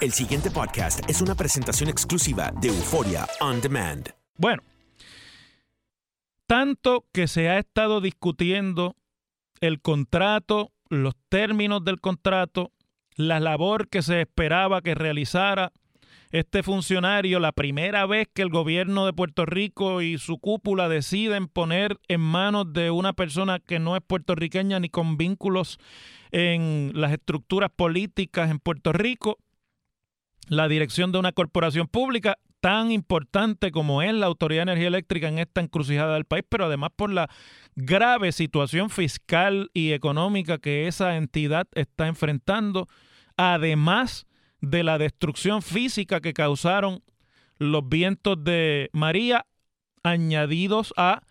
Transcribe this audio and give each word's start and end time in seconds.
El 0.00 0.12
siguiente 0.12 0.52
podcast 0.52 1.00
es 1.10 1.20
una 1.22 1.34
presentación 1.34 1.90
exclusiva 1.90 2.52
de 2.60 2.68
Euforia 2.68 3.26
On 3.40 3.60
Demand. 3.60 4.08
Bueno, 4.36 4.62
tanto 6.46 7.04
que 7.12 7.26
se 7.26 7.48
ha 7.48 7.58
estado 7.58 8.00
discutiendo 8.00 8.94
el 9.60 9.80
contrato, 9.80 10.70
los 10.88 11.14
términos 11.28 11.84
del 11.84 12.00
contrato, 12.00 12.70
la 13.16 13.40
labor 13.40 13.88
que 13.88 14.02
se 14.02 14.20
esperaba 14.20 14.82
que 14.82 14.94
realizara 14.94 15.72
este 16.30 16.62
funcionario 16.62 17.40
la 17.40 17.50
primera 17.50 18.06
vez 18.06 18.28
que 18.32 18.42
el 18.42 18.50
gobierno 18.50 19.04
de 19.04 19.12
Puerto 19.12 19.46
Rico 19.46 20.00
y 20.00 20.18
su 20.18 20.38
cúpula 20.38 20.88
deciden 20.88 21.48
poner 21.48 21.98
en 22.06 22.20
manos 22.20 22.72
de 22.72 22.92
una 22.92 23.14
persona 23.14 23.58
que 23.58 23.80
no 23.80 23.96
es 23.96 24.02
puertorriqueña 24.06 24.78
ni 24.78 24.90
con 24.90 25.16
vínculos 25.16 25.80
en 26.30 26.92
las 26.94 27.10
estructuras 27.10 27.70
políticas 27.74 28.48
en 28.50 28.60
Puerto 28.60 28.92
Rico, 28.92 29.38
la 30.48 30.68
dirección 30.68 31.12
de 31.12 31.18
una 31.18 31.32
corporación 31.32 31.86
pública 31.86 32.38
tan 32.60 32.90
importante 32.90 33.70
como 33.70 34.02
es 34.02 34.12
la 34.12 34.26
Autoridad 34.26 34.60
de 34.60 34.72
Energía 34.72 34.88
Eléctrica 34.88 35.28
en 35.28 35.38
esta 35.38 35.60
encrucijada 35.60 36.14
del 36.14 36.24
país, 36.24 36.44
pero 36.48 36.66
además 36.66 36.90
por 36.96 37.12
la 37.12 37.30
grave 37.76 38.32
situación 38.32 38.90
fiscal 38.90 39.70
y 39.72 39.92
económica 39.92 40.58
que 40.58 40.88
esa 40.88 41.16
entidad 41.16 41.68
está 41.74 42.08
enfrentando, 42.08 42.88
además 43.36 44.26
de 44.60 44.82
la 44.82 44.98
destrucción 44.98 45.62
física 45.62 46.20
que 46.20 46.32
causaron 46.32 47.02
los 47.58 47.88
vientos 47.88 48.42
de 48.42 48.90
María, 48.92 49.46
añadidos 50.02 50.92
a 50.96 51.22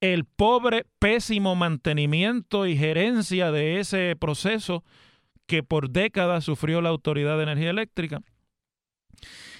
el 0.00 0.24
pobre, 0.24 0.84
pésimo 0.98 1.54
mantenimiento 1.54 2.66
y 2.66 2.76
gerencia 2.76 3.50
de 3.50 3.80
ese 3.80 4.16
proceso 4.18 4.84
que 5.46 5.62
por 5.62 5.90
décadas 5.90 6.44
sufrió 6.44 6.80
la 6.80 6.90
Autoridad 6.90 7.36
de 7.36 7.44
Energía 7.44 7.70
Eléctrica. 7.70 8.20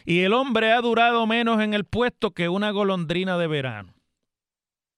Y 0.05 0.21
el 0.21 0.33
hombre 0.33 0.73
ha 0.73 0.81
durado 0.81 1.27
menos 1.27 1.63
en 1.63 1.75
el 1.75 1.85
puesto 1.85 2.33
que 2.33 2.49
una 2.49 2.71
golondrina 2.71 3.39
de 3.39 3.47
verano. 3.47 3.95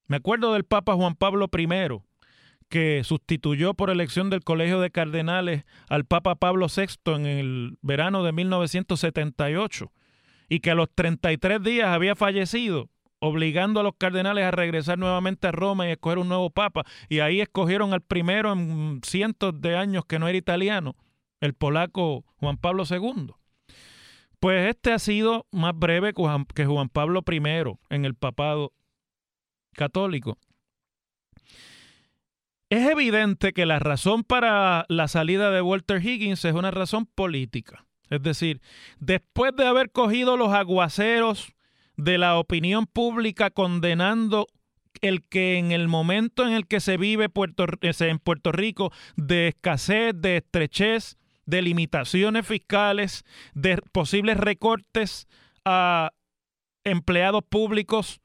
Me 0.06 0.16
acuerdo 0.16 0.52
del 0.52 0.64
Papa 0.64 0.94
Juan 0.94 1.14
Pablo 1.14 1.48
I, 1.56 1.68
que 2.68 3.02
sustituyó 3.04 3.74
por 3.74 3.90
elección 3.90 4.30
del 4.30 4.42
Colegio 4.42 4.80
de 4.80 4.90
Cardenales 4.90 5.64
al 5.88 6.04
Papa 6.04 6.34
Pablo 6.36 6.66
VI 6.74 7.14
en 7.14 7.26
el 7.26 7.78
verano 7.82 8.22
de 8.24 8.32
1978 8.32 9.92
y 10.48 10.60
que 10.60 10.70
a 10.70 10.74
los 10.74 10.88
33 10.94 11.62
días 11.62 11.88
había 11.88 12.16
fallecido, 12.16 12.88
obligando 13.26 13.80
a 13.80 13.82
los 13.82 13.94
cardenales 13.96 14.44
a 14.44 14.50
regresar 14.50 14.98
nuevamente 14.98 15.46
a 15.46 15.52
Roma 15.52 15.86
y 15.88 15.92
escoger 15.92 16.18
un 16.18 16.28
nuevo 16.28 16.50
papa. 16.50 16.84
Y 17.08 17.20
ahí 17.20 17.40
escogieron 17.40 17.92
al 17.92 18.00
primero 18.00 18.52
en 18.52 19.00
cientos 19.04 19.60
de 19.60 19.76
años 19.76 20.04
que 20.06 20.18
no 20.18 20.28
era 20.28 20.38
italiano, 20.38 20.96
el 21.40 21.54
polaco 21.54 22.24
Juan 22.36 22.56
Pablo 22.56 22.84
II. 22.88 23.32
Pues 24.40 24.68
este 24.68 24.92
ha 24.92 24.98
sido 24.98 25.46
más 25.50 25.72
breve 25.74 26.12
que 26.54 26.66
Juan 26.66 26.88
Pablo 26.88 27.24
I 27.30 27.40
en 27.90 28.04
el 28.04 28.14
papado 28.14 28.72
católico. 29.72 30.38
Es 32.68 32.88
evidente 32.90 33.52
que 33.52 33.64
la 33.64 33.78
razón 33.78 34.24
para 34.24 34.86
la 34.88 35.06
salida 35.08 35.50
de 35.50 35.62
Walter 35.62 36.04
Higgins 36.04 36.44
es 36.44 36.54
una 36.54 36.72
razón 36.72 37.06
política. 37.06 37.86
Es 38.10 38.22
decir, 38.22 38.60
después 38.98 39.54
de 39.56 39.66
haber 39.66 39.90
cogido 39.90 40.36
los 40.36 40.52
aguaceros 40.52 41.52
de 41.96 42.18
la 42.18 42.38
opinión 42.38 42.86
pública 42.86 43.50
condenando 43.50 44.46
el 45.00 45.22
que 45.28 45.58
en 45.58 45.72
el 45.72 45.88
momento 45.88 46.46
en 46.46 46.54
el 46.54 46.66
que 46.66 46.80
se 46.80 46.96
vive 46.96 47.28
Puerto, 47.28 47.66
en 47.80 48.18
Puerto 48.18 48.52
Rico 48.52 48.92
de 49.16 49.48
escasez, 49.48 50.14
de 50.16 50.38
estrechez, 50.38 51.18
de 51.44 51.62
limitaciones 51.62 52.46
fiscales, 52.46 53.24
de 53.54 53.78
posibles 53.92 54.36
recortes 54.36 55.28
a 55.64 56.12
empleados 56.84 57.42
públicos, 57.48 58.20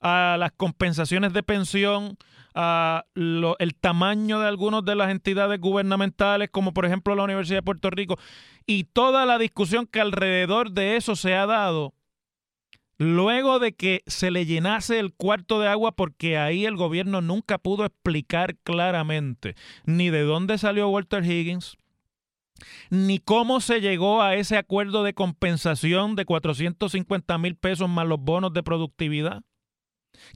a 0.00 0.36
las 0.38 0.52
compensaciones 0.52 1.32
de 1.32 1.42
pensión, 1.42 2.16
a 2.54 3.04
el 3.14 3.74
tamaño 3.78 4.40
de 4.40 4.48
algunas 4.48 4.84
de 4.84 4.94
las 4.94 5.10
entidades 5.10 5.60
gubernamentales, 5.60 6.48
como 6.50 6.72
por 6.72 6.86
ejemplo 6.86 7.14
la 7.14 7.24
Universidad 7.24 7.58
de 7.58 7.62
Puerto 7.62 7.90
Rico, 7.90 8.18
y 8.66 8.84
toda 8.84 9.26
la 9.26 9.38
discusión 9.38 9.86
que 9.86 10.00
alrededor 10.00 10.72
de 10.72 10.96
eso 10.96 11.16
se 11.16 11.34
ha 11.34 11.46
dado, 11.46 11.92
luego 12.98 13.58
de 13.58 13.74
que 13.74 14.02
se 14.06 14.30
le 14.30 14.46
llenase 14.46 14.98
el 14.98 15.12
cuarto 15.12 15.60
de 15.60 15.68
agua, 15.68 15.92
porque 15.92 16.38
ahí 16.38 16.64
el 16.64 16.76
gobierno 16.76 17.20
nunca 17.20 17.58
pudo 17.58 17.84
explicar 17.84 18.56
claramente 18.58 19.54
ni 19.84 20.10
de 20.10 20.22
dónde 20.22 20.58
salió 20.58 20.88
Walter 20.88 21.24
Higgins, 21.24 21.76
ni 22.90 23.18
cómo 23.18 23.60
se 23.60 23.80
llegó 23.80 24.22
a 24.22 24.34
ese 24.34 24.56
acuerdo 24.56 25.04
de 25.04 25.14
compensación 25.14 26.16
de 26.16 26.24
450 26.24 27.38
mil 27.38 27.56
pesos 27.56 27.88
más 27.88 28.06
los 28.06 28.20
bonos 28.20 28.52
de 28.52 28.62
productividad 28.62 29.42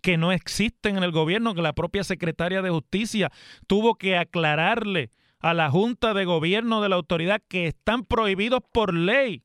que 0.02 0.18
no 0.18 0.30
existen 0.32 0.98
en 0.98 1.02
el 1.02 1.12
gobierno, 1.12 1.54
que 1.54 1.62
la 1.62 1.72
propia 1.72 2.04
secretaria 2.04 2.60
de 2.60 2.68
Justicia 2.68 3.30
tuvo 3.66 3.94
que 3.94 4.18
aclararle 4.18 5.10
a 5.38 5.54
la 5.54 5.70
Junta 5.70 6.12
de 6.12 6.26
Gobierno 6.26 6.82
de 6.82 6.90
la 6.90 6.96
autoridad 6.96 7.40
que 7.48 7.66
están 7.66 8.04
prohibidos 8.04 8.60
por 8.72 8.92
ley 8.92 9.42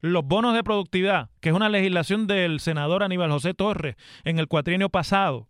los 0.00 0.24
bonos 0.24 0.54
de 0.54 0.64
productividad, 0.64 1.30
que 1.40 1.50
es 1.50 1.54
una 1.54 1.68
legislación 1.68 2.26
del 2.26 2.60
senador 2.60 3.02
Aníbal 3.02 3.30
José 3.30 3.54
Torres 3.54 3.96
en 4.24 4.38
el 4.38 4.48
cuatrienio 4.48 4.88
pasado. 4.88 5.48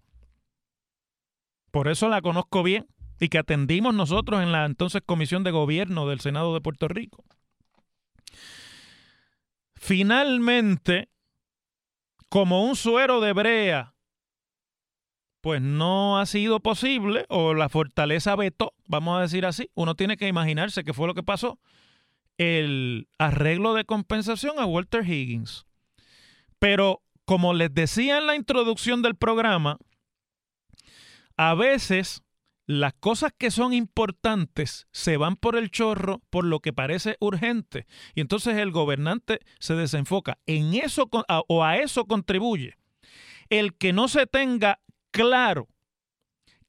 Por 1.70 1.88
eso 1.88 2.08
la 2.08 2.22
conozco 2.22 2.62
bien 2.62 2.86
y 3.20 3.28
que 3.28 3.38
atendimos 3.38 3.94
nosotros 3.94 4.42
en 4.42 4.52
la 4.52 4.64
entonces 4.64 5.02
Comisión 5.04 5.44
de 5.44 5.50
Gobierno 5.50 6.08
del 6.08 6.20
Senado 6.20 6.54
de 6.54 6.60
Puerto 6.60 6.88
Rico. 6.88 7.24
Finalmente, 9.74 11.08
como 12.28 12.64
un 12.64 12.76
suero 12.76 13.20
de 13.20 13.32
brea 13.32 13.94
pues 15.40 15.62
no 15.62 16.18
ha 16.18 16.26
sido 16.26 16.60
posible 16.60 17.24
o 17.28 17.54
la 17.54 17.68
fortaleza 17.68 18.36
veto, 18.36 18.74
vamos 18.86 19.18
a 19.18 19.22
decir 19.22 19.46
así, 19.46 19.70
uno 19.74 19.94
tiene 19.94 20.16
que 20.16 20.28
imaginarse 20.28 20.84
qué 20.84 20.92
fue 20.92 21.06
lo 21.06 21.14
que 21.14 21.22
pasó. 21.22 21.58
El 22.38 23.08
arreglo 23.18 23.74
de 23.74 23.84
compensación 23.84 24.58
a 24.58 24.66
Walter 24.66 25.04
Higgins. 25.04 25.66
Pero 26.58 27.02
como 27.24 27.52
les 27.52 27.72
decía 27.74 28.18
en 28.18 28.26
la 28.26 28.36
introducción 28.36 29.02
del 29.02 29.16
programa, 29.16 29.78
a 31.36 31.54
veces 31.54 32.22
las 32.66 32.94
cosas 32.94 33.32
que 33.36 33.50
son 33.50 33.72
importantes 33.72 34.86
se 34.92 35.16
van 35.16 35.36
por 35.36 35.56
el 35.56 35.70
chorro 35.70 36.20
por 36.30 36.44
lo 36.44 36.60
que 36.60 36.72
parece 36.72 37.16
urgente. 37.20 37.86
Y 38.14 38.20
entonces 38.20 38.56
el 38.56 38.70
gobernante 38.70 39.40
se 39.58 39.74
desenfoca. 39.74 40.38
En 40.46 40.74
eso 40.74 41.08
o 41.48 41.64
a 41.64 41.78
eso 41.78 42.04
contribuye 42.04 42.76
el 43.48 43.74
que 43.76 43.92
no 43.92 44.08
se 44.08 44.26
tenga 44.26 44.80
claro 45.10 45.68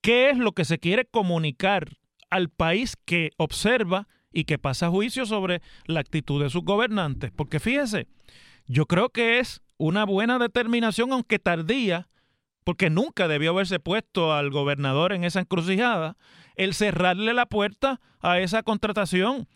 qué 0.02 0.30
es 0.30 0.38
lo 0.38 0.54
que 0.54 0.66
se 0.66 0.80
quiere 0.80 1.06
comunicar 1.06 1.98
al 2.30 2.50
país 2.50 2.96
que 3.06 3.32
observa 3.38 4.08
y 4.32 4.44
que 4.44 4.58
pasa 4.58 4.90
juicio 4.90 5.26
sobre 5.26 5.62
la 5.86 6.00
actitud 6.00 6.42
de 6.42 6.50
sus 6.50 6.64
gobernantes. 6.64 7.32
Porque 7.36 7.60
fíjese, 7.60 8.08
yo 8.68 8.86
creo 8.86 9.10
que 9.10 9.40
es 9.40 9.62
una 9.78 10.06
buena 10.06 10.40
determinación, 10.40 11.12
aunque 11.12 11.40
tardía, 11.40 12.10
porque 12.64 12.90
nunca 12.90 13.28
debió 13.28 13.52
haberse 13.52 13.80
puesto 13.80 14.34
al 14.34 14.52
gobernador 14.52 15.14
en 15.14 15.24
esa 15.24 15.40
encrucijada, 15.40 16.18
el 16.56 16.74
cerrarle 16.74 17.34
la 17.34 17.46
puerta 17.46 18.00
a 18.20 18.40
esa 18.40 18.64
contratación. 18.64 19.48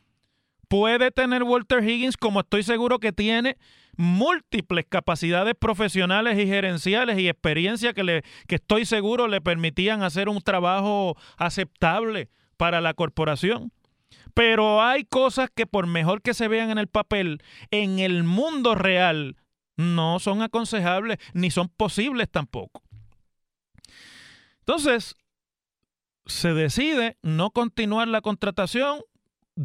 Puede 0.67 1.11
tener 1.11 1.43
Walter 1.43 1.87
Higgins, 1.87 2.17
como 2.17 2.39
estoy 2.39 2.63
seguro 2.63 2.99
que 2.99 3.11
tiene, 3.11 3.57
múltiples 3.95 4.85
capacidades 4.89 5.53
profesionales 5.59 6.39
y 6.39 6.47
gerenciales 6.47 7.19
y 7.19 7.27
experiencia 7.29 7.93
que, 7.93 8.03
le, 8.03 8.23
que 8.47 8.55
estoy 8.55 8.85
seguro 8.85 9.27
le 9.27 9.41
permitían 9.41 10.01
hacer 10.01 10.29
un 10.29 10.41
trabajo 10.41 11.15
aceptable 11.37 12.29
para 12.57 12.81
la 12.81 12.93
corporación. 12.93 13.71
Pero 14.33 14.81
hay 14.81 15.05
cosas 15.05 15.49
que 15.53 15.67
por 15.67 15.87
mejor 15.87 16.21
que 16.21 16.33
se 16.33 16.47
vean 16.47 16.69
en 16.69 16.77
el 16.77 16.87
papel, 16.87 17.41
en 17.71 17.99
el 17.99 18.23
mundo 18.23 18.75
real 18.75 19.37
no 19.75 20.19
son 20.19 20.41
aconsejables 20.41 21.17
ni 21.33 21.51
son 21.51 21.69
posibles 21.69 22.29
tampoco. 22.29 22.83
Entonces, 24.59 25.15
se 26.25 26.53
decide 26.53 27.17
no 27.21 27.51
continuar 27.51 28.07
la 28.07 28.21
contratación. 28.21 29.01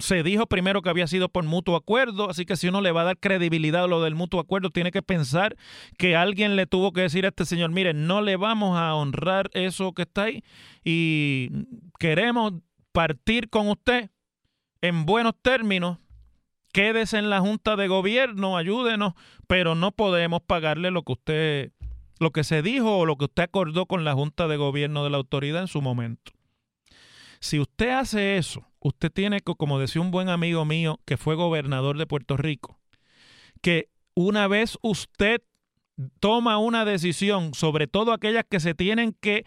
Se 0.01 0.23
dijo 0.23 0.47
primero 0.47 0.83
que 0.83 0.91
había 0.91 1.07
sido 1.07 1.31
por 1.31 1.45
mutuo 1.45 1.75
acuerdo, 1.75 2.29
así 2.29 2.45
que 2.45 2.57
si 2.57 2.69
uno 2.69 2.83
le 2.83 2.93
va 2.93 3.03
a 3.03 3.05
dar 3.05 3.19
credibilidad 3.19 3.85
a 3.85 3.87
lo 3.87 4.03
del 4.03 4.15
mutuo 4.15 4.39
acuerdo, 4.39 4.69
tiene 4.69 4.91
que 4.91 5.01
pensar 5.01 5.57
que 5.97 6.15
alguien 6.15 6.57
le 6.57 6.67
tuvo 6.67 6.93
que 6.93 7.03
decir 7.03 7.25
a 7.25 7.29
este 7.29 7.47
señor, 7.47 7.71
mire, 7.71 7.95
no 7.95 8.21
le 8.21 8.37
vamos 8.37 8.77
a 8.77 8.95
honrar 8.95 9.49
eso 9.55 9.95
que 9.95 10.03
está 10.03 10.25
ahí 10.25 10.45
y 10.85 11.49
queremos 11.99 12.53
partir 12.93 13.49
con 13.49 13.69
usted 13.69 14.11
en 14.81 15.07
buenos 15.07 15.35
términos, 15.41 15.99
quédese 16.73 17.19
en 17.19 17.31
la 17.31 17.41
Junta 17.41 17.77
de 17.77 17.89
Gobierno, 17.89 18.57
ayúdenos, 18.57 19.15
pero 19.47 19.75
no 19.75 19.93
podemos 19.93 20.43
pagarle 20.43 20.91
lo 20.91 21.03
que 21.03 21.13
usted, 21.13 21.73
lo 22.19 22.31
que 22.31 22.45
se 22.45 22.63
dijo 22.63 22.99
o 22.99 23.07
lo 23.07 23.17
que 23.17 23.25
usted 23.25 23.45
acordó 23.45 23.87
con 23.87 24.05
la 24.05 24.15
Junta 24.15 24.49
de 24.49 24.57
Gobierno 24.57 25.05
de 25.05 25.11
la 25.11 25.17
autoridad 25.17 25.63
en 25.63 25.69
su 25.69 25.83
momento. 25.83 26.33
Si 27.41 27.59
usted 27.61 27.91
hace 27.91 28.37
eso, 28.37 28.67
usted 28.81 29.11
tiene 29.13 29.41
que, 29.41 29.55
como 29.55 29.79
decía 29.79 30.03
un 30.03 30.11
buen 30.11 30.29
amigo 30.29 30.65
mío 30.65 31.01
que 31.05 31.17
fue 31.17 31.35
gobernador 31.35 31.97
de 31.99 32.07
Puerto 32.07 32.37
Rico, 32.37 32.79
que 33.63 33.89
una 34.15 34.49
vez 34.49 34.79
usted 34.83 35.43
toma 36.21 36.59
una 36.59 36.85
decisión, 36.85 37.55
sobre 37.55 37.87
todo 37.87 38.13
aquellas 38.13 38.45
que 38.49 38.61
se 38.61 38.75
tienen 38.75 39.17
que 39.21 39.45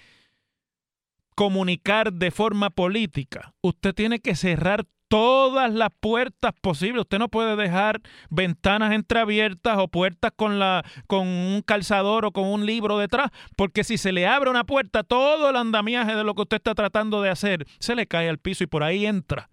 comunicar 1.35 2.13
de 2.13 2.31
forma 2.31 2.69
política, 2.69 3.53
usted 3.61 3.93
tiene 3.93 4.19
que 4.19 4.35
cerrar 4.35 4.85
todas 5.11 5.73
las 5.73 5.89
puertas 5.99 6.53
posibles. 6.61 7.01
Usted 7.01 7.19
no 7.19 7.27
puede 7.27 7.57
dejar 7.57 7.99
ventanas 8.29 8.93
entreabiertas 8.93 9.77
o 9.77 9.89
puertas 9.89 10.31
con, 10.33 10.57
la, 10.57 10.85
con 11.05 11.27
un 11.27 11.61
calzador 11.63 12.23
o 12.23 12.31
con 12.31 12.47
un 12.47 12.65
libro 12.65 12.97
detrás, 12.97 13.29
porque 13.57 13.83
si 13.83 13.97
se 13.97 14.13
le 14.13 14.25
abre 14.25 14.49
una 14.49 14.63
puerta, 14.63 15.03
todo 15.03 15.49
el 15.49 15.57
andamiaje 15.57 16.15
de 16.15 16.23
lo 16.23 16.33
que 16.33 16.43
usted 16.43 16.57
está 16.57 16.75
tratando 16.75 17.21
de 17.21 17.29
hacer 17.29 17.65
se 17.79 17.93
le 17.93 18.07
cae 18.07 18.29
al 18.29 18.37
piso 18.37 18.63
y 18.63 18.67
por 18.67 18.83
ahí 18.83 19.05
entra 19.05 19.49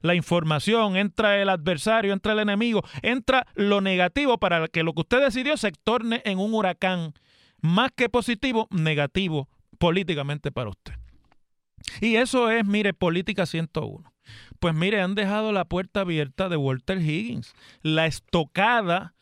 la 0.00 0.14
información, 0.14 0.96
entra 0.96 1.42
el 1.42 1.50
adversario, 1.50 2.14
entra 2.14 2.32
el 2.32 2.38
enemigo, 2.38 2.82
entra 3.02 3.46
lo 3.54 3.82
negativo 3.82 4.38
para 4.38 4.66
que 4.68 4.82
lo 4.82 4.94
que 4.94 5.02
usted 5.02 5.20
decidió 5.20 5.58
se 5.58 5.72
torne 5.72 6.22
en 6.24 6.38
un 6.38 6.54
huracán 6.54 7.12
más 7.60 7.90
que 7.94 8.08
positivo, 8.08 8.66
negativo 8.70 9.50
políticamente 9.78 10.50
para 10.50 10.70
usted. 10.70 10.94
Y 12.00 12.16
eso 12.16 12.48
es, 12.48 12.64
mire, 12.64 12.94
política 12.94 13.44
101. 13.44 14.11
Pues 14.58 14.74
mire, 14.74 15.00
han 15.00 15.14
dejado 15.14 15.52
la 15.52 15.64
puerta 15.64 16.00
abierta 16.00 16.48
de 16.48 16.56
Walter 16.56 16.98
Higgins. 17.00 17.54
La 17.82 18.06
estocada 18.06 19.14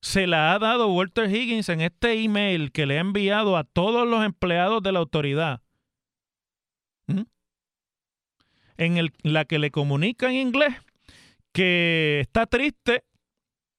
se 0.00 0.26
la 0.26 0.52
ha 0.52 0.58
dado 0.58 0.92
Walter 0.92 1.28
Higgins 1.34 1.68
en 1.68 1.80
este 1.80 2.12
email 2.22 2.70
que 2.72 2.86
le 2.86 2.98
ha 2.98 3.00
enviado 3.00 3.56
a 3.56 3.64
todos 3.64 4.06
los 4.06 4.24
empleados 4.24 4.82
de 4.82 4.92
la 4.92 5.00
autoridad. 5.00 5.62
¿Mm? 7.06 7.22
En 8.76 8.96
el, 8.96 9.12
la 9.22 9.44
que 9.44 9.58
le 9.58 9.70
comunica 9.70 10.28
en 10.28 10.36
inglés 10.36 10.74
que 11.52 12.20
está 12.20 12.46
triste 12.46 13.04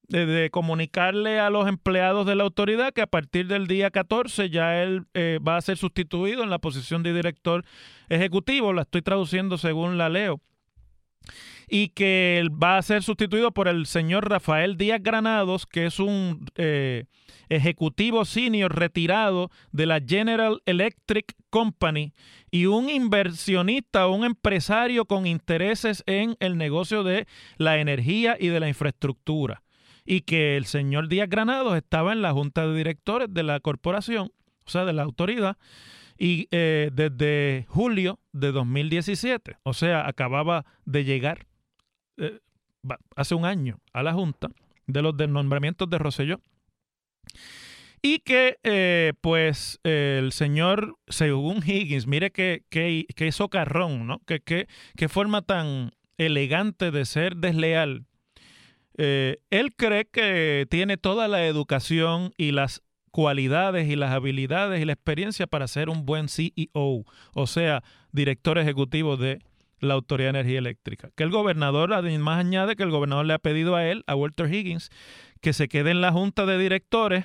de, 0.09 0.49
comunicarle 0.51 1.39
a 1.39 1.49
los 1.49 1.67
empleados 1.67 2.25
de 2.25 2.35
la 2.35 2.43
autoridad 2.43 2.93
que 2.93 3.01
a 3.01 3.07
partir 3.07 3.47
del 3.47 3.67
día 3.67 3.91
14 3.91 4.49
ya 4.49 4.81
él 4.81 5.05
eh, 5.13 5.39
va 5.45 5.57
a 5.57 5.61
ser 5.61 5.77
sustituido 5.77 6.43
en 6.43 6.49
la 6.49 6.59
posición 6.59 7.03
de 7.03 7.13
director 7.13 7.63
ejecutivo, 8.09 8.73
la 8.73 8.81
estoy 8.81 9.01
traduciendo 9.01 9.57
según 9.57 9.97
la 9.97 10.09
leo, 10.09 10.41
y 11.67 11.89
que 11.89 12.39
él 12.39 12.51
va 12.51 12.77
a 12.77 12.81
ser 12.81 13.03
sustituido 13.03 13.51
por 13.51 13.67
el 13.67 13.85
señor 13.85 14.27
Rafael 14.27 14.77
Díaz 14.77 15.01
Granados, 15.03 15.67
que 15.67 15.85
es 15.85 15.99
un 15.99 16.45
eh, 16.55 17.05
ejecutivo 17.49 18.25
senior 18.25 18.75
retirado 18.75 19.51
de 19.71 19.85
la 19.85 20.01
General 20.01 20.61
Electric 20.65 21.35
Company 21.51 22.13
y 22.49 22.65
un 22.65 22.89
inversionista 22.89 24.07
un 24.07 24.23
empresario 24.23 25.05
con 25.05 25.27
intereses 25.27 26.03
en 26.07 26.35
el 26.39 26.57
negocio 26.57 27.03
de 27.03 27.27
la 27.57 27.77
energía 27.77 28.35
y 28.39 28.47
de 28.47 28.59
la 28.59 28.67
infraestructura 28.67 29.61
y 30.09 30.21
que 30.21 30.57
el 30.57 30.65
señor 30.65 31.07
Díaz 31.07 31.29
Granados 31.29 31.77
estaba 31.77 32.13
en 32.13 32.23
la 32.23 32.33
junta 32.33 32.65
de 32.65 32.75
directores 32.75 33.31
de 33.31 33.43
la 33.43 33.59
corporación, 33.59 34.31
o 34.65 34.69
sea, 34.69 34.83
de 34.83 34.91
la 34.91 35.03
autoridad, 35.03 35.55
y 36.17 36.47
eh, 36.49 36.89
desde 36.91 37.67
julio 37.69 38.19
de 38.31 38.51
2017, 38.51 39.57
o 39.61 39.73
sea, 39.75 40.07
acababa 40.07 40.65
de 40.83 41.03
llegar 41.03 41.45
eh, 42.17 42.39
hace 43.15 43.35
un 43.35 43.45
año 43.45 43.77
a 43.93 44.01
la 44.01 44.13
junta 44.13 44.49
de 44.87 45.03
los 45.03 45.15
nombramientos 45.15 45.87
de 45.87 45.99
Roselló. 45.99 46.41
Y 48.01 48.19
que, 48.19 48.57
eh, 48.63 49.13
pues, 49.21 49.79
el 49.83 50.31
señor, 50.31 50.97
según 51.07 51.57
Higgins, 51.57 52.07
mire 52.07 52.31
qué, 52.31 52.63
qué, 52.71 53.05
qué 53.15 53.31
socarrón, 53.31 54.07
¿no? 54.07 54.21
Qué, 54.25 54.41
qué 54.41 55.07
forma 55.07 55.43
tan 55.43 55.91
elegante 56.17 56.89
de 56.89 57.05
ser 57.05 57.35
desleal 57.35 58.08
eh, 59.01 59.37
él 59.49 59.73
cree 59.77 60.03
que 60.03 60.67
tiene 60.69 60.97
toda 60.97 61.29
la 61.29 61.45
educación 61.45 62.33
y 62.35 62.51
las 62.51 62.83
cualidades 63.11 63.87
y 63.87 63.95
las 63.95 64.11
habilidades 64.11 64.81
y 64.81 64.85
la 64.85 64.91
experiencia 64.91 65.47
para 65.47 65.69
ser 65.69 65.87
un 65.87 66.05
buen 66.05 66.27
CEO, 66.27 67.05
o 67.33 67.47
sea, 67.47 67.81
director 68.11 68.57
ejecutivo 68.57 69.15
de 69.15 69.39
la 69.79 69.93
Autoridad 69.93 70.33
de 70.33 70.39
Energía 70.41 70.59
Eléctrica. 70.59 71.11
Que 71.15 71.23
el 71.23 71.29
gobernador, 71.29 71.93
además 71.93 72.39
añade 72.39 72.75
que 72.75 72.83
el 72.83 72.91
gobernador 72.91 73.25
le 73.25 73.33
ha 73.33 73.39
pedido 73.39 73.77
a 73.77 73.85
él, 73.85 74.03
a 74.05 74.15
Walter 74.15 74.53
Higgins, 74.53 74.89
que 75.39 75.53
se 75.53 75.69
quede 75.69 75.91
en 75.91 76.01
la 76.01 76.11
junta 76.11 76.45
de 76.45 76.57
directores 76.57 77.23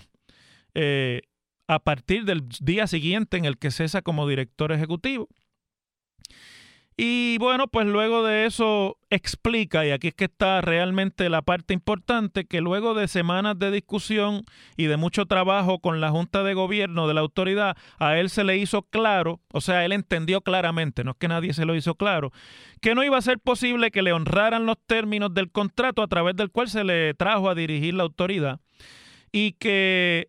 eh, 0.74 1.22
a 1.66 1.80
partir 1.80 2.24
del 2.24 2.48
día 2.60 2.86
siguiente 2.86 3.36
en 3.36 3.46
el 3.46 3.58
que 3.58 3.72
cesa 3.72 4.00
como 4.00 4.28
director 4.28 4.70
ejecutivo. 4.70 5.28
Y 6.96 7.38
bueno, 7.38 7.66
pues 7.66 7.88
luego 7.88 8.22
de 8.22 8.46
eso 8.46 8.98
explica, 9.10 9.84
y 9.84 9.90
aquí 9.90 10.08
es 10.08 10.14
que 10.14 10.26
está 10.26 10.60
realmente 10.60 11.28
la 11.28 11.42
parte 11.42 11.74
importante, 11.74 12.44
que 12.44 12.60
luego 12.60 12.94
de 12.94 13.08
semanas 13.08 13.58
de 13.58 13.72
discusión 13.72 14.44
y 14.76 14.84
de 14.84 14.96
mucho 14.96 15.26
trabajo 15.26 15.80
con 15.80 16.00
la 16.00 16.10
Junta 16.10 16.44
de 16.44 16.54
Gobierno 16.54 17.08
de 17.08 17.14
la 17.14 17.20
autoridad, 17.22 17.76
a 17.98 18.16
él 18.18 18.30
se 18.30 18.44
le 18.44 18.58
hizo 18.58 18.82
claro, 18.82 19.40
o 19.52 19.60
sea, 19.60 19.84
él 19.84 19.90
entendió 19.90 20.40
claramente, 20.42 21.02
no 21.02 21.12
es 21.12 21.16
que 21.16 21.26
nadie 21.26 21.52
se 21.52 21.64
lo 21.64 21.74
hizo 21.74 21.96
claro, 21.96 22.30
que 22.80 22.94
no 22.94 23.02
iba 23.02 23.18
a 23.18 23.22
ser 23.22 23.40
posible 23.40 23.90
que 23.90 24.02
le 24.02 24.12
honraran 24.12 24.64
los 24.64 24.76
términos 24.86 25.34
del 25.34 25.50
contrato 25.50 26.00
a 26.00 26.06
través 26.06 26.36
del 26.36 26.52
cual 26.52 26.68
se 26.68 26.84
le 26.84 27.14
trajo 27.14 27.50
a 27.50 27.56
dirigir 27.56 27.94
la 27.94 28.04
autoridad 28.04 28.60
y 29.32 29.52
que 29.54 30.28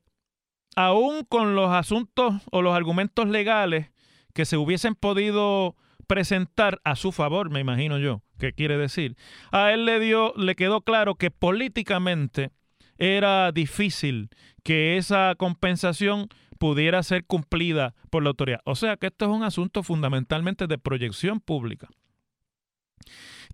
aún 0.76 1.26
con 1.26 1.54
los 1.54 1.70
asuntos 1.70 2.34
o 2.52 2.64
los 2.64 2.76
argumentos 2.76 3.28
legales 3.28 3.92
que 4.34 4.46
se 4.46 4.58
hubiesen 4.58 4.96
podido 4.96 5.76
presentar 6.06 6.80
a 6.84 6.96
su 6.96 7.12
favor, 7.12 7.50
me 7.50 7.60
imagino 7.60 7.98
yo, 7.98 8.22
que 8.40 8.54
quiere 8.54 8.78
decir. 8.78 9.16
A 9.52 9.72
él 9.72 9.86
le 9.86 10.00
dio, 10.00 10.34
le 10.36 10.56
quedó 10.56 10.82
claro 10.82 11.16
que 11.16 11.32
políticamente 11.32 12.52
era 12.98 13.52
difícil 13.52 14.30
que 14.64 14.98
esa 14.98 15.36
compensación 15.38 16.30
pudiera 16.58 17.04
ser 17.04 17.26
cumplida 17.26 17.94
por 18.10 18.24
la 18.24 18.30
autoridad. 18.30 18.62
O 18.66 18.76
sea 18.76 18.98
que 18.98 19.08
esto 19.08 19.26
es 19.26 19.32
un 19.32 19.44
asunto 19.44 19.84
fundamentalmente 19.84 20.68
de 20.68 20.78
proyección 20.78 21.40
pública. 21.40 21.90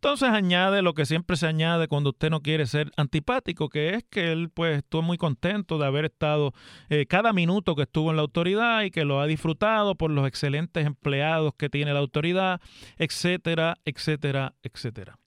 Entonces 0.03 0.29
añade 0.29 0.81
lo 0.81 0.95
que 0.95 1.05
siempre 1.05 1.37
se 1.37 1.45
añade 1.45 1.87
cuando 1.87 2.09
usted 2.09 2.31
no 2.31 2.41
quiere 2.41 2.65
ser 2.65 2.91
antipático, 2.97 3.69
que 3.69 3.93
es 3.93 4.03
que 4.09 4.31
él 4.31 4.49
pues 4.49 4.77
estuvo 4.77 5.03
muy 5.03 5.19
contento 5.19 5.77
de 5.77 5.85
haber 5.85 6.05
estado 6.05 6.53
eh, 6.89 7.05
cada 7.05 7.33
minuto 7.33 7.75
que 7.75 7.83
estuvo 7.83 8.09
en 8.09 8.15
la 8.15 8.23
autoridad 8.23 8.81
y 8.81 8.89
que 8.89 9.05
lo 9.05 9.21
ha 9.21 9.27
disfrutado 9.27 9.93
por 9.93 10.09
los 10.09 10.27
excelentes 10.27 10.87
empleados 10.87 11.53
que 11.55 11.69
tiene 11.69 11.93
la 11.93 11.99
autoridad, 11.99 12.61
etcétera, 12.97 13.77
etcétera, 13.85 14.55
etcétera. 14.63 15.19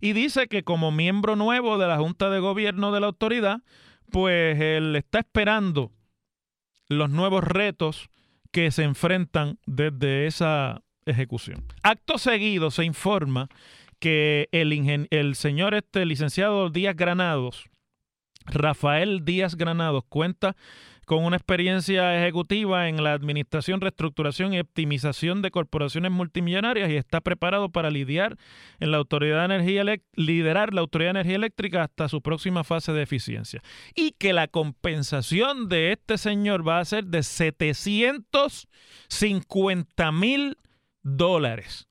Y 0.00 0.14
dice 0.14 0.48
que 0.48 0.62
como 0.62 0.90
miembro 0.90 1.36
nuevo 1.36 1.76
de 1.76 1.86
la 1.86 1.98
Junta 1.98 2.30
de 2.30 2.40
Gobierno 2.40 2.92
de 2.92 3.00
la 3.00 3.08
autoridad, 3.08 3.60
pues 4.10 4.58
él 4.58 4.96
está 4.96 5.18
esperando 5.18 5.92
los 6.88 7.10
nuevos 7.10 7.44
retos 7.44 8.08
que 8.50 8.70
se 8.70 8.84
enfrentan 8.84 9.58
desde 9.66 10.26
esa 10.26 10.80
ejecución. 11.04 11.64
Acto 11.82 12.16
seguido 12.16 12.70
se 12.70 12.84
informa 12.84 13.48
que 14.00 14.48
el, 14.50 15.36
señor 15.36 15.74
este 15.74 16.04
licenciado 16.06 16.70
Díaz 16.70 16.96
Granados, 16.96 17.70
Rafael 18.46 19.24
Díaz 19.24 19.56
Granados, 19.56 20.02
cuenta 20.08 20.56
con 21.06 21.24
una 21.24 21.36
experiencia 21.36 22.20
ejecutiva 22.20 22.88
en 22.88 23.02
la 23.02 23.12
administración, 23.12 23.80
reestructuración 23.80 24.52
y 24.54 24.60
optimización 24.60 25.42
de 25.42 25.50
corporaciones 25.50 26.12
multimillonarias 26.12 26.88
y 26.88 26.94
está 26.96 27.20
preparado 27.20 27.70
para 27.70 27.90
lidiar 27.90 28.38
en 28.78 28.92
la 28.92 28.98
Autoridad 28.98 29.40
de 29.40 29.56
Energía 29.56 29.82
liderar 30.14 30.72
la 30.72 30.82
Autoridad 30.82 31.08
de 31.08 31.20
Energía 31.20 31.34
Eléctrica 31.36 31.82
hasta 31.82 32.08
su 32.08 32.22
próxima 32.22 32.62
fase 32.64 32.92
de 32.92 33.02
eficiencia. 33.02 33.60
Y 33.94 34.12
que 34.12 34.32
la 34.32 34.46
compensación 34.46 35.68
de 35.68 35.90
este 35.92 36.16
señor 36.16 36.66
va 36.66 36.78
a 36.78 36.84
ser 36.84 37.06
de 37.06 37.24
750 37.24 40.12
mil 40.12 40.56
dólares. 41.02 41.88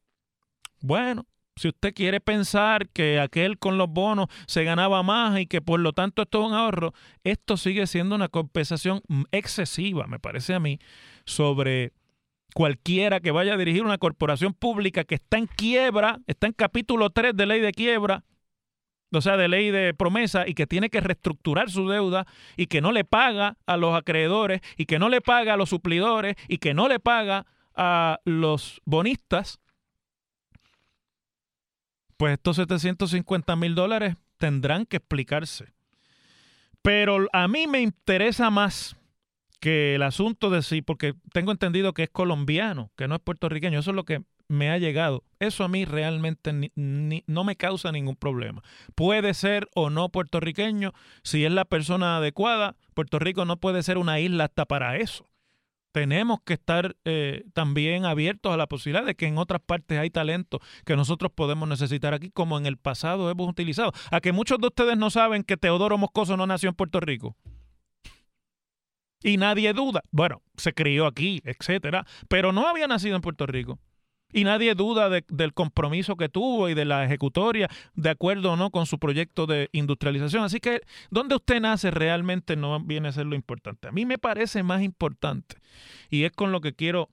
Bueno, 0.82 1.26
si 1.60 1.68
usted 1.68 1.94
quiere 1.94 2.22
pensar 2.22 2.88
que 2.88 3.20
aquel 3.20 3.60
con 3.60 3.78
los 3.78 3.90
bonos 3.90 4.28
se 4.48 4.64
ganaba 4.64 5.04
más 5.04 5.38
y 5.42 5.46
que 5.46 5.62
por 5.62 5.82
lo 5.82 5.92
tanto 5.92 6.22
esto 6.22 6.40
es 6.40 6.48
un 6.48 6.54
ahorro, 6.54 6.94
esto 7.26 7.58
sigue 7.58 7.86
siendo 7.86 8.16
una 8.16 8.30
compensación 8.30 9.02
excesiva, 9.32 10.08
me 10.08 10.20
parece 10.20 10.54
a 10.54 10.62
mí, 10.62 10.80
sobre 11.26 11.92
cualquiera 12.54 13.20
que 13.20 13.32
vaya 13.32 13.56
a 13.56 13.58
dirigir 13.58 13.84
una 13.84 13.98
corporación 13.98 14.54
pública 14.54 15.04
que 15.04 15.16
está 15.16 15.38
en 15.38 15.48
quiebra, 15.48 16.20
está 16.28 16.48
en 16.48 16.54
capítulo 16.54 17.10
3 17.10 17.36
de 17.36 17.46
ley 17.46 17.60
de 17.60 17.74
quiebra, 17.74 18.24
o 19.12 19.20
sea, 19.20 19.36
de 19.36 19.50
ley 19.50 19.70
de 19.70 19.94
promesa, 19.94 20.48
y 20.48 20.54
que 20.54 20.66
tiene 20.66 20.90
que 20.90 21.02
reestructurar 21.02 21.70
su 21.70 21.90
deuda 21.90 22.26
y 22.56 22.68
que 22.68 22.80
no 22.80 22.94
le 22.94 23.04
paga 23.04 23.58
a 23.66 23.76
los 23.76 23.98
acreedores 23.98 24.62
y 24.78 24.86
que 24.86 24.98
no 24.98 25.10
le 25.10 25.20
paga 25.20 25.56
a 25.56 25.58
los 25.58 25.68
suplidores 25.68 26.38
y 26.48 26.60
que 26.60 26.74
no 26.74 26.88
le 26.88 27.02
paga 27.02 27.48
a 27.76 28.22
los 28.24 28.82
bonistas 28.86 29.60
pues 32.20 32.34
estos 32.34 32.58
750 32.58 33.56
mil 33.56 33.76
dólares 33.76 34.18
tendrán 34.36 34.86
que 34.86 34.98
explicarse. 34.98 35.72
Pero 36.82 37.30
a 37.32 37.48
mí 37.48 37.66
me 37.66 37.80
interesa 37.80 38.50
más 38.50 38.98
que 39.62 39.96
el 39.96 40.04
asunto 40.04 40.50
de 40.50 40.62
sí, 40.62 40.82
porque 40.82 41.14
tengo 41.32 41.54
entendido 41.54 41.94
que 41.94 42.04
es 42.04 42.10
colombiano, 42.10 42.92
que 42.98 43.08
no 43.08 43.16
es 43.16 43.22
puertorriqueño. 43.22 43.80
Eso 43.80 43.92
es 43.92 43.96
lo 43.96 44.04
que 44.04 44.22
me 44.50 44.70
ha 44.70 44.78
llegado. 44.78 45.24
Eso 45.40 45.64
a 45.64 45.70
mí 45.70 45.86
realmente 45.86 46.52
no 46.76 47.44
me 47.46 47.56
causa 47.56 47.94
ningún 47.94 48.18
problema. 48.18 48.64
Puede 48.96 49.34
ser 49.34 49.70
o 49.74 49.90
no 49.90 50.10
puertorriqueño, 50.10 50.92
si 51.24 51.46
es 51.46 51.54
la 51.54 51.64
persona 51.64 52.18
adecuada. 52.18 52.76
Puerto 52.96 53.20
Rico 53.20 53.46
no 53.46 53.62
puede 53.62 53.82
ser 53.82 53.98
una 53.98 54.20
isla 54.20 54.44
hasta 54.44 54.66
para 54.66 54.98
eso 54.98 55.29
tenemos 55.92 56.40
que 56.46 56.54
estar 56.54 56.96
eh, 57.06 57.46
también 57.54 58.06
abiertos 58.06 58.54
a 58.54 58.58
la 58.58 58.68
posibilidad 58.68 59.06
de 59.06 59.16
que 59.16 59.28
en 59.28 59.38
otras 59.38 59.62
partes 59.62 59.98
hay 59.98 60.10
talento 60.10 60.60
que 60.86 60.96
nosotros 60.96 61.32
podemos 61.34 61.68
necesitar 61.68 62.14
aquí, 62.14 62.30
como 62.30 62.58
en 62.58 62.66
el 62.66 62.78
pasado 62.78 63.30
hemos 63.30 63.50
utilizado. 63.50 63.92
A 64.12 64.22
que 64.22 64.32
muchos 64.32 64.60
de 64.60 64.68
ustedes 64.68 64.98
no 64.98 65.10
saben 65.10 65.44
que 65.44 65.58
Teodoro 65.58 65.98
Moscoso 65.98 66.38
no 66.38 66.48
nació 66.48 66.70
en 66.70 66.76
Puerto 66.76 67.00
Rico. 67.00 67.36
Y 69.22 69.38
nadie 69.38 69.74
duda. 69.74 70.02
Bueno, 70.12 70.42
se 70.56 70.74
crió 70.74 71.06
aquí, 71.06 71.42
etcétera, 71.44 72.06
pero 72.30 72.54
no 72.54 72.68
había 72.68 72.88
nacido 72.88 73.16
en 73.16 73.22
Puerto 73.22 73.46
Rico. 73.46 73.80
Y 74.32 74.44
nadie 74.44 74.76
duda 74.76 75.10
del 75.10 75.54
compromiso 75.54 76.16
que 76.16 76.30
tuvo 76.30 76.70
y 76.70 76.76
de 76.76 76.86
la 76.86 77.04
ejecutoria, 77.04 77.68
de 77.96 78.10
acuerdo 78.10 78.52
o 78.52 78.56
no 78.56 78.70
con 78.70 78.86
su 78.86 79.00
proyecto 79.00 79.48
de 79.48 79.70
industrialización. 79.72 80.44
Así 80.44 80.60
que 80.60 80.82
donde 81.10 81.36
usted 81.36 81.60
nace 81.60 81.90
realmente 81.90 82.56
no 82.56 82.80
viene 82.80 83.08
a 83.08 83.12
ser 83.12 83.26
lo 83.26 83.36
importante. 83.36 83.88
A 83.88 83.92
mí 83.92 84.06
me 84.06 84.20
parece 84.20 84.62
más 84.62 84.84
importante, 84.84 85.58
y 86.10 86.26
es 86.26 86.32
con 86.32 86.52
lo 86.52 86.62
que 86.62 86.74
quiero 86.74 87.10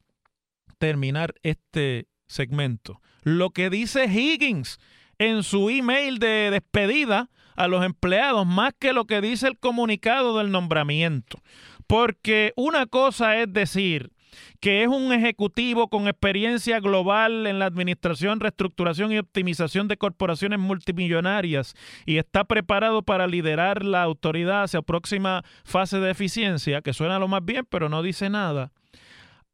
terminar 0.79 1.35
este 1.43 2.07
segmento, 2.27 3.01
lo 3.23 3.51
que 3.51 3.71
dice 3.71 4.05
Higgins 4.05 4.79
en 5.19 5.43
su 5.43 5.71
email 5.71 6.19
de 6.19 6.51
despedida 6.51 7.31
a 7.55 7.69
los 7.69 7.85
empleados, 7.85 8.47
más 8.47 8.75
que 8.79 8.93
lo 8.93 9.07
que 9.07 9.21
dice 9.23 9.49
el 9.49 9.59
comunicado 9.59 10.37
del 10.37 10.51
nombramiento. 10.51 11.41
Porque 11.87 12.53
una 12.57 12.87
cosa 12.87 13.39
es 13.41 13.53
decir, 13.53 14.13
que 14.61 14.83
es 14.83 14.89
un 14.89 15.13
ejecutivo 15.13 15.89
con 15.89 16.09
experiencia 16.09 16.81
global 16.81 17.47
en 17.47 17.59
la 17.59 17.67
administración, 17.67 18.41
reestructuración 18.41 19.13
y 19.13 19.19
optimización 19.19 19.89
de 19.89 19.97
corporaciones 19.97 20.59
multimillonarias 20.59 21.75
y 22.05 22.19
está 22.19 22.45
preparado 22.45 23.03
para 23.03 23.27
liderar 23.27 23.85
la 23.85 24.03
autoridad 24.03 24.65
hacia 24.65 24.83
próxima 24.83 25.45
fase 25.65 25.99
de 25.99 26.11
eficiencia, 26.11 26.83
que 26.83 26.93
suena 26.93 27.19
lo 27.19 27.29
más 27.29 27.45
bien, 27.45 27.67
pero 27.69 27.89
no 27.89 28.03
dice 28.03 28.31
nada, 28.31 28.73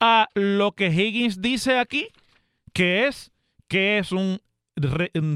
a 0.00 0.28
lo 0.34 0.72
que 0.72 0.88
Higgins 0.88 1.40
dice 1.40 1.78
aquí, 1.78 2.08
que 2.72 3.06
es 3.06 3.32
que 3.68 3.98
es 3.98 4.12
un 4.12 4.40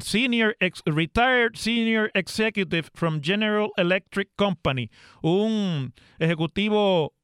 senior 0.00 0.56
retired 0.86 1.54
senior 1.54 2.10
executive 2.14 2.88
from 2.94 3.20
General 3.22 3.70
Electric 3.76 4.28
Company, 4.36 4.90
un 5.22 5.92
ejecutivo 6.18 7.15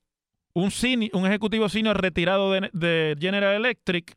un, 0.55 1.27
ejecutivo 1.27 1.69
senior 1.69 2.01
retirado 2.01 2.53
de, 2.53 3.17
General 3.19 3.55
Electric, 3.55 4.17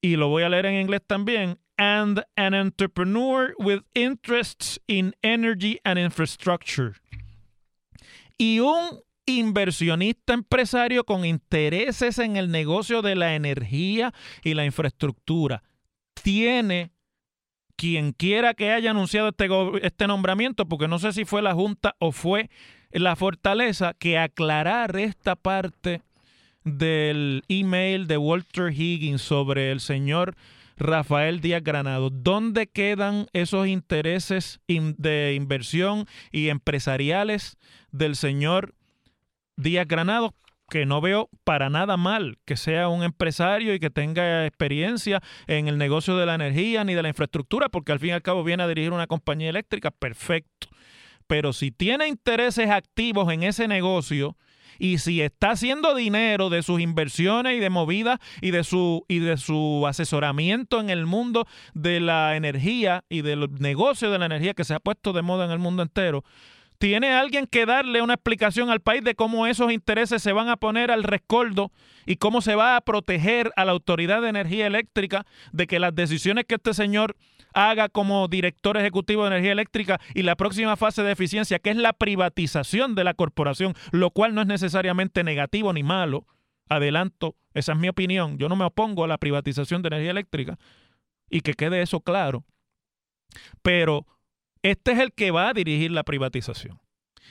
y 0.00 0.16
lo 0.16 0.28
voy 0.28 0.42
a 0.42 0.48
leer 0.48 0.66
en 0.66 0.80
inglés 0.80 1.02
también, 1.06 1.58
and 1.76 2.22
an 2.36 2.54
entrepreneur 2.54 3.54
with 3.58 3.82
interests 3.94 4.78
in 4.86 5.14
energy 5.22 5.78
and 5.84 5.98
infrastructure. 5.98 6.94
Y 8.38 8.60
un 8.60 9.00
inversionista 9.26 10.32
empresario 10.32 11.04
con 11.04 11.24
intereses 11.24 12.18
en 12.18 12.36
el 12.36 12.50
negocio 12.50 13.02
de 13.02 13.14
la 13.14 13.34
energía 13.34 14.12
y 14.42 14.54
la 14.54 14.64
infraestructura. 14.64 15.62
Tiene 16.22 16.92
quien 17.76 18.12
quiera 18.12 18.54
que 18.54 18.72
haya 18.72 18.90
anunciado 18.90 19.28
este, 19.28 19.48
este 19.82 20.06
nombramiento, 20.06 20.66
porque 20.66 20.88
no 20.88 20.98
sé 20.98 21.12
si 21.12 21.24
fue 21.24 21.40
la 21.42 21.54
Junta 21.54 21.96
o 21.98 22.12
fue 22.12 22.50
la 22.92 23.16
fortaleza 23.16 23.94
que 23.98 24.18
aclarar 24.18 24.96
esta 24.96 25.36
parte 25.36 26.02
del 26.64 27.44
email 27.48 28.06
de 28.06 28.16
Walter 28.16 28.72
Higgins 28.72 29.22
sobre 29.22 29.70
el 29.70 29.80
señor 29.80 30.36
Rafael 30.76 31.40
Díaz 31.40 31.62
Granado. 31.62 32.10
¿Dónde 32.10 32.66
quedan 32.66 33.26
esos 33.32 33.66
intereses 33.66 34.60
de 34.66 35.34
inversión 35.34 36.06
y 36.32 36.48
empresariales 36.48 37.56
del 37.92 38.16
señor 38.16 38.74
Díaz 39.56 39.86
Granado? 39.86 40.34
que 40.70 40.86
no 40.86 41.00
veo 41.00 41.28
para 41.42 41.68
nada 41.68 41.96
mal 41.96 42.38
que 42.46 42.56
sea 42.56 42.88
un 42.88 43.02
empresario 43.02 43.74
y 43.74 43.80
que 43.80 43.90
tenga 43.90 44.46
experiencia 44.46 45.20
en 45.48 45.66
el 45.66 45.76
negocio 45.76 46.16
de 46.16 46.26
la 46.26 46.36
energía 46.36 46.84
ni 46.84 46.94
de 46.94 47.02
la 47.02 47.08
infraestructura, 47.08 47.68
porque 47.68 47.90
al 47.90 47.98
fin 47.98 48.10
y 48.10 48.12
al 48.12 48.22
cabo 48.22 48.44
viene 48.44 48.62
a 48.62 48.68
dirigir 48.68 48.92
una 48.92 49.08
compañía 49.08 49.50
eléctrica, 49.50 49.90
perfecto. 49.90 50.68
Pero 51.30 51.52
si 51.52 51.70
tiene 51.70 52.08
intereses 52.08 52.70
activos 52.70 53.32
en 53.32 53.44
ese 53.44 53.68
negocio 53.68 54.36
y 54.80 54.98
si 54.98 55.22
está 55.22 55.52
haciendo 55.52 55.94
dinero 55.94 56.50
de 56.50 56.64
sus 56.64 56.80
inversiones 56.80 57.56
y 57.56 57.60
de 57.60 57.70
movidas 57.70 58.18
y 58.40 58.50
de 58.50 58.64
su 58.64 59.04
y 59.06 59.20
de 59.20 59.36
su 59.36 59.84
asesoramiento 59.86 60.80
en 60.80 60.90
el 60.90 61.06
mundo 61.06 61.46
de 61.72 62.00
la 62.00 62.34
energía 62.34 63.04
y 63.08 63.22
del 63.22 63.48
negocio 63.60 64.10
de 64.10 64.18
la 64.18 64.26
energía 64.26 64.54
que 64.54 64.64
se 64.64 64.74
ha 64.74 64.80
puesto 64.80 65.12
de 65.12 65.22
moda 65.22 65.44
en 65.44 65.52
el 65.52 65.60
mundo 65.60 65.84
entero, 65.84 66.24
tiene 66.80 67.12
alguien 67.12 67.46
que 67.46 67.66
darle 67.66 68.00
una 68.00 68.14
explicación 68.14 68.70
al 68.70 68.80
país 68.80 69.04
de 69.04 69.14
cómo 69.14 69.46
esos 69.46 69.70
intereses 69.70 70.22
se 70.22 70.32
van 70.32 70.48
a 70.48 70.56
poner 70.56 70.90
al 70.90 71.02
rescoldo 71.02 71.70
y 72.06 72.16
cómo 72.16 72.40
se 72.40 72.54
va 72.54 72.74
a 72.74 72.80
proteger 72.80 73.52
a 73.56 73.66
la 73.66 73.72
Autoridad 73.72 74.22
de 74.22 74.30
Energía 74.30 74.66
Eléctrica 74.66 75.26
de 75.52 75.66
que 75.66 75.78
las 75.78 75.94
decisiones 75.94 76.46
que 76.46 76.54
este 76.54 76.72
señor 76.72 77.16
haga 77.52 77.90
como 77.90 78.28
director 78.28 78.78
ejecutivo 78.78 79.24
de 79.24 79.28
energía 79.28 79.52
eléctrica 79.52 80.00
y 80.14 80.22
la 80.22 80.36
próxima 80.36 80.74
fase 80.78 81.02
de 81.02 81.12
eficiencia, 81.12 81.58
que 81.58 81.68
es 81.68 81.76
la 81.76 81.92
privatización 81.92 82.94
de 82.94 83.04
la 83.04 83.12
corporación, 83.12 83.74
lo 83.90 84.10
cual 84.10 84.34
no 84.34 84.40
es 84.40 84.46
necesariamente 84.46 85.22
negativo 85.22 85.74
ni 85.74 85.82
malo. 85.82 86.26
Adelanto, 86.70 87.36
esa 87.52 87.72
es 87.72 87.78
mi 87.78 87.90
opinión. 87.90 88.38
Yo 88.38 88.48
no 88.48 88.56
me 88.56 88.64
opongo 88.64 89.04
a 89.04 89.08
la 89.08 89.18
privatización 89.18 89.82
de 89.82 89.88
energía 89.88 90.12
eléctrica 90.12 90.58
y 91.28 91.42
que 91.42 91.52
quede 91.52 91.82
eso 91.82 92.00
claro. 92.00 92.46
Pero 93.60 94.06
este 94.62 94.92
es 94.92 94.98
el 94.98 95.12
que 95.12 95.30
va 95.30 95.48
a 95.48 95.54
dirigir 95.54 95.90
la 95.90 96.02
privatización. 96.02 96.80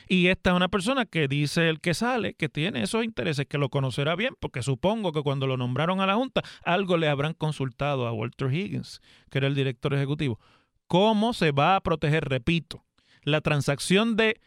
Y 0.07 0.27
esta 0.27 0.51
es 0.51 0.55
una 0.55 0.69
persona 0.69 1.05
que 1.05 1.27
dice 1.27 1.69
el 1.69 1.81
que 1.81 1.93
sale 1.93 2.33
que 2.33 2.49
tiene 2.49 2.83
esos 2.83 3.03
intereses, 3.03 3.45
que 3.47 3.57
lo 3.57 3.69
conocerá 3.69 4.15
bien, 4.15 4.33
porque 4.39 4.63
supongo 4.63 5.11
que 5.11 5.21
cuando 5.21 5.45
lo 5.45 5.57
nombraron 5.57 6.01
a 6.01 6.07
la 6.07 6.15
Junta, 6.15 6.41
algo 6.63 6.97
le 6.97 7.09
habrán 7.09 7.33
consultado 7.33 8.07
a 8.07 8.13
Walter 8.13 8.51
Higgins, 8.53 9.01
que 9.29 9.39
era 9.39 9.47
el 9.47 9.55
director 9.55 9.93
ejecutivo. 9.93 10.39
¿Cómo 10.87 11.33
se 11.33 11.51
va 11.51 11.75
a 11.75 11.81
proteger? 11.81 12.27
Repito, 12.27 12.83
la 13.23 13.41
transacción 13.41 14.15
de 14.15 14.39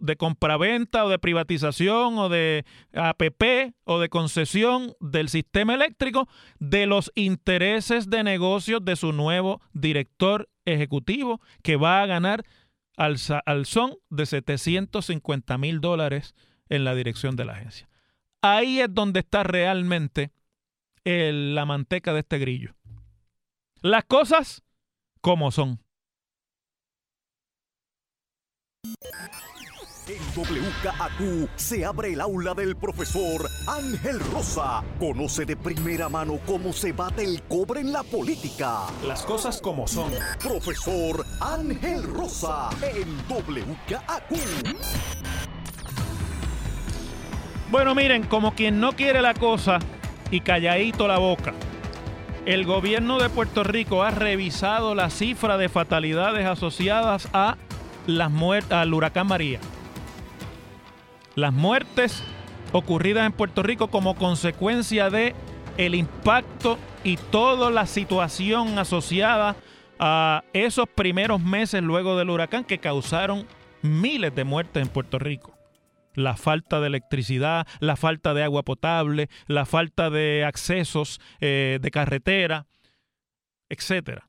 de 0.00 0.16
compraventa 0.16 1.04
o 1.04 1.08
de 1.08 1.18
privatización 1.18 2.18
o 2.18 2.28
de 2.28 2.64
APP 2.92 3.74
o 3.84 4.00
de 4.00 4.08
concesión 4.08 4.94
del 5.00 5.28
sistema 5.28 5.74
eléctrico 5.74 6.28
de 6.58 6.86
los 6.86 7.10
intereses 7.14 8.10
de 8.10 8.22
negocios 8.22 8.84
de 8.84 8.96
su 8.96 9.12
nuevo 9.12 9.62
director 9.72 10.48
ejecutivo 10.64 11.40
que 11.62 11.76
va 11.76 12.02
a 12.02 12.06
ganar 12.06 12.44
al, 12.96 13.18
son 13.66 13.96
de 14.10 14.26
750 14.26 15.58
mil 15.58 15.80
dólares 15.80 16.34
en 16.68 16.84
la 16.84 16.94
dirección 16.94 17.36
de 17.36 17.44
la 17.44 17.54
agencia. 17.54 17.88
Ahí 18.42 18.80
es 18.80 18.88
donde 18.92 19.20
está 19.20 19.42
realmente 19.42 20.32
la 21.04 21.64
manteca 21.64 22.12
de 22.12 22.20
este 22.20 22.38
grillo. 22.38 22.74
Las 23.80 24.04
cosas 24.04 24.62
como 25.20 25.50
son. 25.50 25.80
En 30.08 30.18
WKAQ 30.34 31.48
se 31.54 31.84
abre 31.84 32.12
el 32.12 32.20
aula 32.20 32.54
del 32.54 32.74
profesor 32.74 33.48
Ángel 33.68 34.18
Rosa. 34.32 34.82
Conoce 34.98 35.44
de 35.44 35.56
primera 35.56 36.08
mano 36.08 36.40
cómo 36.44 36.72
se 36.72 36.92
bate 36.92 37.22
el 37.22 37.40
cobre 37.44 37.82
en 37.82 37.92
la 37.92 38.02
política. 38.02 38.80
Las 39.06 39.22
cosas 39.22 39.60
como 39.60 39.86
son. 39.86 40.10
Profesor 40.42 41.24
Ángel 41.40 42.02
Rosa 42.02 42.70
en 42.82 43.16
WKAQ. 43.28 44.76
Bueno, 47.70 47.94
miren, 47.94 48.24
como 48.24 48.56
quien 48.56 48.80
no 48.80 48.96
quiere 48.96 49.22
la 49.22 49.34
cosa 49.34 49.78
y 50.32 50.40
calladito 50.40 51.06
la 51.06 51.18
boca. 51.18 51.54
El 52.44 52.66
gobierno 52.66 53.20
de 53.20 53.28
Puerto 53.28 53.62
Rico 53.62 54.02
ha 54.02 54.10
revisado 54.10 54.96
la 54.96 55.10
cifra 55.10 55.58
de 55.58 55.68
fatalidades 55.68 56.44
asociadas 56.44 57.28
a 57.32 57.56
las 58.08 58.32
al 58.68 58.94
huracán 58.94 59.28
María 59.28 59.60
las 61.34 61.52
muertes 61.52 62.22
ocurridas 62.72 63.26
en 63.26 63.32
Puerto 63.32 63.62
Rico 63.62 63.88
como 63.88 64.14
consecuencia 64.14 65.10
de 65.10 65.34
el 65.76 65.94
impacto 65.94 66.78
y 67.04 67.16
toda 67.16 67.70
la 67.70 67.86
situación 67.86 68.78
asociada 68.78 69.56
a 69.98 70.44
esos 70.52 70.88
primeros 70.88 71.40
meses 71.40 71.82
luego 71.82 72.16
del 72.16 72.30
huracán 72.30 72.64
que 72.64 72.78
causaron 72.78 73.46
miles 73.82 74.34
de 74.34 74.44
muertes 74.44 74.82
en 74.82 74.88
Puerto 74.88 75.18
Rico. 75.18 75.56
La 76.14 76.36
falta 76.36 76.80
de 76.80 76.88
electricidad, 76.88 77.66
la 77.80 77.96
falta 77.96 78.34
de 78.34 78.42
agua 78.42 78.64
potable, 78.64 79.28
la 79.46 79.64
falta 79.64 80.10
de 80.10 80.44
accesos 80.44 81.20
eh, 81.40 81.78
de 81.80 81.90
carretera, 81.90 82.66
etcétera. 83.70 84.28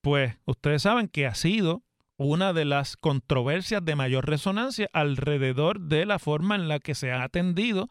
Pues 0.00 0.38
ustedes 0.46 0.82
saben 0.82 1.08
que 1.08 1.26
ha 1.26 1.34
sido 1.34 1.82
una 2.26 2.52
de 2.52 2.66
las 2.66 2.98
controversias 2.98 3.82
de 3.82 3.96
mayor 3.96 4.28
resonancia 4.28 4.90
alrededor 4.92 5.80
de 5.80 6.04
la 6.04 6.18
forma 6.18 6.54
en 6.54 6.68
la 6.68 6.78
que 6.78 6.94
se 6.94 7.12
ha 7.12 7.22
atendido 7.22 7.88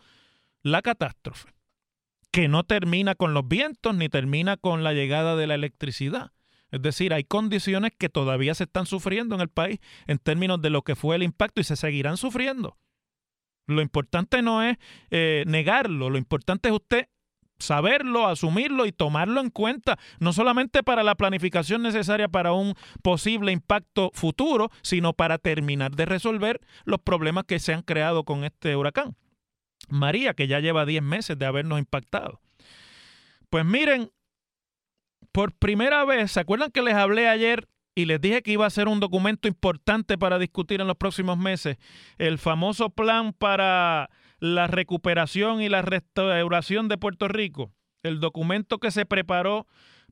la 0.61 0.83
catástrofe, 0.83 1.49
que 2.29 2.47
no 2.47 2.63
termina 2.63 3.15
con 3.15 3.33
los 3.33 3.47
vientos 3.47 3.95
ni 3.95 4.07
termina 4.07 4.55
con 4.55 4.83
la 4.83 4.93
llegada 4.93 5.35
de 5.35 5.47
la 5.47 5.55
electricidad. 5.55 6.31
Es 6.69 6.79
decir, 6.83 7.11
hay 7.11 7.23
condiciones 7.23 7.91
que 7.97 8.07
todavía 8.07 8.53
se 8.53 8.65
están 8.65 8.85
sufriendo 8.85 9.33
en 9.33 9.41
el 9.41 9.49
país 9.49 9.79
en 10.05 10.19
términos 10.19 10.61
de 10.61 10.69
lo 10.69 10.83
que 10.83 10.95
fue 10.95 11.15
el 11.15 11.23
impacto 11.23 11.59
y 11.59 11.63
se 11.63 11.75
seguirán 11.75 12.17
sufriendo. 12.17 12.77
Lo 13.65 13.81
importante 13.81 14.43
no 14.43 14.61
es 14.61 14.77
eh, 15.09 15.43
negarlo, 15.47 16.11
lo 16.11 16.19
importante 16.19 16.69
es 16.69 16.75
usted 16.75 17.07
saberlo, 17.59 18.27
asumirlo 18.27 18.85
y 18.85 18.91
tomarlo 18.91 19.41
en 19.41 19.49
cuenta, 19.49 19.99
no 20.19 20.33
solamente 20.33 20.83
para 20.83 21.03
la 21.03 21.15
planificación 21.15 21.81
necesaria 21.81 22.27
para 22.27 22.53
un 22.53 22.73
posible 23.03 23.51
impacto 23.51 24.11
futuro, 24.13 24.71
sino 24.81 25.13
para 25.13 25.37
terminar 25.37 25.91
de 25.95 26.05
resolver 26.05 26.61
los 26.85 26.99
problemas 26.99 27.43
que 27.45 27.59
se 27.59 27.73
han 27.73 27.81
creado 27.81 28.23
con 28.23 28.43
este 28.43 28.75
huracán. 28.75 29.15
María, 29.89 30.33
que 30.33 30.47
ya 30.47 30.59
lleva 30.59 30.85
10 30.85 31.01
meses 31.03 31.37
de 31.37 31.45
habernos 31.45 31.79
impactado. 31.79 32.41
Pues 33.49 33.65
miren, 33.65 34.11
por 35.31 35.53
primera 35.53 36.05
vez, 36.05 36.31
¿se 36.31 36.39
acuerdan 36.39 36.71
que 36.71 36.81
les 36.81 36.95
hablé 36.95 37.27
ayer 37.27 37.67
y 37.95 38.05
les 38.05 38.21
dije 38.21 38.41
que 38.41 38.51
iba 38.51 38.65
a 38.65 38.69
ser 38.69 38.87
un 38.87 38.99
documento 38.99 39.47
importante 39.47 40.17
para 40.17 40.39
discutir 40.39 40.81
en 40.81 40.87
los 40.87 40.97
próximos 40.97 41.37
meses? 41.37 41.77
El 42.17 42.37
famoso 42.37 42.89
plan 42.89 43.33
para 43.33 44.09
la 44.39 44.67
recuperación 44.67 45.61
y 45.61 45.69
la 45.69 45.81
restauración 45.81 46.87
de 46.87 46.97
Puerto 46.97 47.27
Rico, 47.27 47.71
el 48.03 48.19
documento 48.19 48.77
que 48.79 48.91
se 48.91 49.05
preparó 49.05 49.67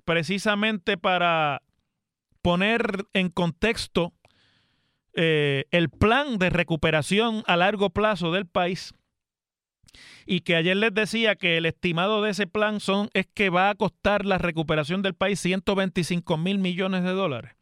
precisamente 0.06 0.98
para 0.98 1.62
poner 2.42 3.06
en 3.14 3.30
contexto 3.30 4.14
eh, 5.14 5.66
el 5.72 5.90
plan 5.90 6.38
de 6.38 6.50
recuperación 6.50 7.44
a 7.48 7.58
largo 7.58 7.90
plazo 7.90 8.32
del 8.32 8.46
país 8.46 8.94
y 10.26 10.42
que 10.42 10.56
ayer 10.56 10.78
les 10.78 10.94
decía 10.94 11.36
que 11.36 11.58
el 11.58 11.66
estimado 11.66 12.22
de 12.22 12.32
ese 12.32 12.48
plan 12.48 12.80
son, 12.80 13.10
es 13.14 13.28
que 13.34 13.50
va 13.50 13.70
a 13.70 13.76
costar 13.76 14.26
la 14.26 14.38
recuperación 14.38 15.02
del 15.02 15.16
país 15.16 15.40
125 15.40 16.38
mil 16.38 16.60
millones 16.60 17.04
de 17.04 17.12
dólares. 17.12 17.56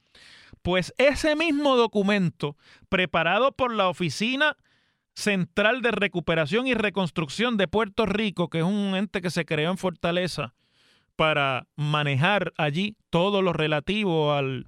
Pues 0.62 0.94
ese 0.98 1.36
mismo 1.36 1.76
documento, 1.76 2.58
preparado 2.90 3.52
por 3.52 3.72
la 3.74 3.88
Oficina 3.88 4.58
Central 5.16 5.82
de 5.82 5.92
Recuperación 5.92 6.68
y 6.68 6.74
Reconstrucción 6.74 7.58
de 7.58 7.68
Puerto 7.68 8.06
Rico, 8.06 8.50
que 8.50 8.60
es 8.60 8.64
un 8.64 8.96
ente 8.96 9.22
que 9.22 9.32
se 9.32 9.46
creó 9.46 9.72
en 9.72 9.78
Fortaleza 9.78 10.54
para 11.16 11.68
manejar 11.78 12.54
allí 12.58 12.98
todo 13.10 13.42
lo 13.42 13.54
relativo 13.54 14.34
al, 14.34 14.68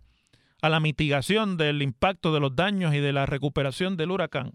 a 0.62 0.70
la 0.70 0.80
mitigación 0.80 1.58
del 1.58 1.82
impacto 1.82 2.34
de 2.34 2.40
los 2.40 2.56
daños 2.56 2.94
y 2.94 3.00
de 3.00 3.12
la 3.12 3.26
recuperación 3.26 3.98
del 3.98 4.12
huracán. 4.12 4.54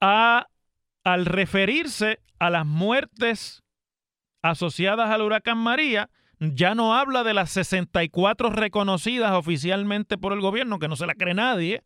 A, 0.00 0.48
al 1.04 1.26
referirse 1.26 2.20
a 2.38 2.50
las 2.50 2.66
muertes 2.66 3.62
asociadas 4.40 5.10
al 5.10 5.22
huracán 5.22 5.58
María, 5.58 6.10
ya 6.38 6.74
no 6.74 6.94
habla 6.94 7.22
de 7.22 7.34
las 7.34 7.50
64 7.50 8.50
reconocidas 8.50 9.32
oficialmente 9.32 10.18
por 10.18 10.32
el 10.32 10.40
gobierno, 10.40 10.78
que 10.78 10.88
no 10.88 10.96
se 10.96 11.06
la 11.06 11.14
cree 11.14 11.34
nadie, 11.34 11.84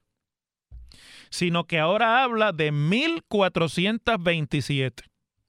sino 1.31 1.65
que 1.65 1.79
ahora 1.79 2.23
habla 2.23 2.53
de 2.53 2.73
1427 2.73 5.05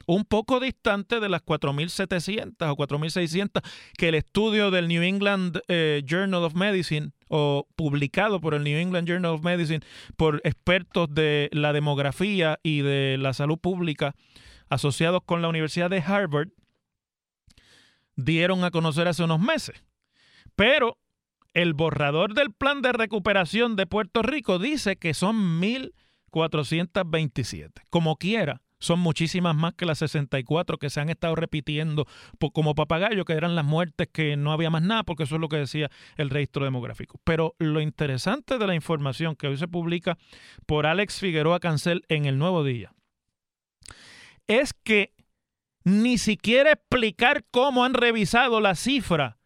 un 0.08 0.24
poco 0.24 0.60
distante 0.60 1.20
de 1.20 1.30
las 1.30 1.44
4.700 1.44 2.72
o 2.72 2.78
4.600 2.78 3.62
que 3.98 4.08
el 4.08 4.16
estudio 4.16 4.72
del 4.72 4.88
New 4.88 5.04
England 5.04 5.60
eh, 5.68 6.02
Journal 6.06 6.46
of 6.46 6.56
Medicine 6.56 7.12
o 7.28 7.68
publicado 7.76 8.40
por 8.40 8.54
el 8.54 8.64
New 8.64 8.80
England 8.80 9.08
Journal 9.08 9.34
of 9.34 9.44
Medicine 9.44 9.82
por 10.16 10.42
expertos 10.46 11.14
de 11.14 11.50
la 11.52 11.74
demografía 11.74 12.58
y 12.64 12.82
de 12.82 13.18
la 13.20 13.34
salud 13.34 13.60
pública 13.60 14.16
asociados 14.70 15.22
con 15.26 15.42
la 15.42 15.50
Universidad 15.50 15.90
de 15.90 16.00
Harvard 16.00 16.50
dieron 18.16 18.64
a 18.64 18.72
conocer 18.72 19.08
hace 19.08 19.24
unos 19.24 19.40
meses. 19.40 19.84
Pero 20.56 20.98
el 21.58 21.74
borrador 21.74 22.34
del 22.36 22.54
plan 22.54 22.84
de 22.84 22.92
recuperación 22.92 23.76
de 23.76 23.88
Puerto 23.88 24.22
Rico 24.22 24.60
dice 24.60 24.96
que 24.96 25.16
son 25.16 25.60
1.427. 25.60 27.72
Como 27.90 28.18
quiera, 28.18 28.62
son 28.80 29.00
muchísimas 29.00 29.56
más 29.56 29.74
que 29.74 29.88
las 29.88 29.98
64 29.98 30.78
que 30.78 30.92
se 30.92 31.02
han 31.02 31.10
estado 31.10 31.34
repitiendo 31.34 32.06
como 32.54 32.76
papagayo, 32.76 33.26
que 33.26 33.34
eran 33.34 33.56
las 33.56 33.66
muertes 33.66 34.08
que 34.14 34.38
no 34.38 34.52
había 34.52 34.70
más 34.70 34.84
nada, 34.84 35.02
porque 35.02 35.24
eso 35.24 35.34
es 35.34 35.42
lo 35.42 35.50
que 35.50 35.58
decía 35.58 35.90
el 36.16 36.30
registro 36.30 36.64
demográfico. 36.64 37.20
Pero 37.24 37.56
lo 37.58 37.82
interesante 37.82 38.60
de 38.60 38.68
la 38.68 38.76
información 38.76 39.36
que 39.36 39.48
hoy 39.48 39.58
se 39.58 39.68
publica 39.68 40.20
por 40.68 40.86
Alex 40.86 41.20
Figueroa 41.20 41.60
Cancel 41.60 42.04
en 42.08 42.28
el 42.28 42.38
Nuevo 42.38 42.64
Día 42.64 42.94
es 44.46 44.76
que 44.76 45.16
ni 45.84 46.20
siquiera 46.20 46.74
explicar 46.74 47.46
cómo 47.50 47.84
han 47.84 47.96
revisado 47.96 48.62
la 48.62 48.76
cifra 48.76 49.37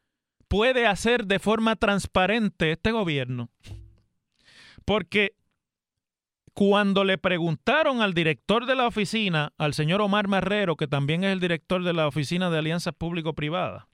puede 0.51 0.85
hacer 0.85 1.27
de 1.27 1.39
forma 1.39 1.77
transparente 1.77 2.73
este 2.73 2.91
gobierno. 2.91 3.49
Porque 4.83 5.33
cuando 6.53 7.05
le 7.05 7.17
preguntaron 7.17 8.01
al 8.01 8.13
director 8.13 8.65
de 8.65 8.75
la 8.75 8.85
oficina, 8.85 9.53
al 9.57 9.73
señor 9.73 10.01
Omar 10.01 10.27
Marrero, 10.27 10.75
que 10.75 10.89
también 10.89 11.23
es 11.23 11.31
el 11.31 11.39
director 11.39 11.85
de 11.85 11.93
la 11.93 12.05
Oficina 12.05 12.49
de 12.49 12.57
Alianzas 12.57 12.93
Público-Privadas, 12.93 13.85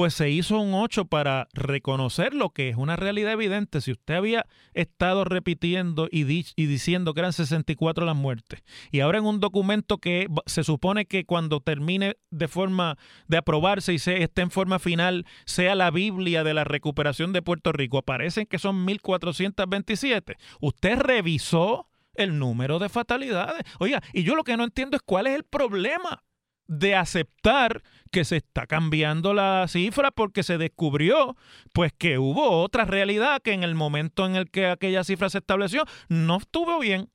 pues 0.00 0.14
se 0.14 0.30
hizo 0.30 0.58
un 0.58 0.72
8 0.72 1.04
para 1.08 1.46
reconocer 1.52 2.32
lo 2.32 2.48
que 2.54 2.70
es 2.70 2.76
una 2.76 2.96
realidad 2.96 3.32
evidente. 3.32 3.82
Si 3.82 3.92
usted 3.92 4.14
había 4.14 4.46
estado 4.72 5.26
repitiendo 5.26 6.08
y, 6.10 6.22
y, 6.56 6.66
diciendo 6.66 7.12
que 7.12 7.20
eran 7.20 7.34
64 7.34 8.06
las 8.06 8.16
muertes, 8.16 8.62
y 8.90 9.00
ahora 9.00 9.18
en 9.18 9.26
un 9.26 9.40
documento 9.40 9.98
que 9.98 10.28
se 10.46 10.64
supone 10.64 11.04
que 11.04 11.26
cuando 11.26 11.60
termine 11.60 12.16
de 12.30 12.48
forma 12.48 12.96
de 13.28 13.36
aprobarse 13.36 13.92
y 13.92 13.98
se 13.98 14.22
esté 14.22 14.40
en 14.40 14.50
forma 14.50 14.78
final, 14.78 15.26
sea 15.44 15.74
la 15.74 15.90
Biblia 15.90 16.44
de 16.44 16.54
la 16.54 16.64
recuperación 16.64 17.34
de 17.34 17.42
Puerto 17.42 17.70
Rico, 17.70 17.98
aparecen 17.98 18.46
que 18.46 18.58
son 18.58 18.86
1427. 18.86 20.38
Usted 20.62 20.96
revisó 20.96 21.90
el 22.14 22.38
número 22.38 22.78
de 22.78 22.88
fatalidades. 22.88 23.64
Oiga, 23.78 24.00
y 24.14 24.22
yo 24.22 24.34
lo 24.34 24.44
que 24.44 24.56
no 24.56 24.64
entiendo 24.64 24.96
es 24.96 25.02
cuál 25.04 25.26
es 25.26 25.36
el 25.36 25.44
problema 25.44 26.22
de 26.70 26.94
aceptar 26.94 27.82
que 28.12 28.24
se 28.24 28.36
está 28.36 28.64
cambiando 28.64 29.34
la 29.34 29.66
cifra 29.66 30.12
porque 30.12 30.44
se 30.44 30.56
descubrió 30.56 31.36
pues 31.72 31.92
que 31.92 32.18
hubo 32.18 32.62
otra 32.62 32.84
realidad 32.84 33.42
que 33.42 33.52
en 33.52 33.64
el 33.64 33.74
momento 33.74 34.24
en 34.24 34.36
el 34.36 34.48
que 34.52 34.66
aquella 34.66 35.02
cifra 35.02 35.28
se 35.28 35.38
estableció 35.38 35.84
no 36.08 36.36
estuvo 36.36 36.78
bien. 36.78 37.10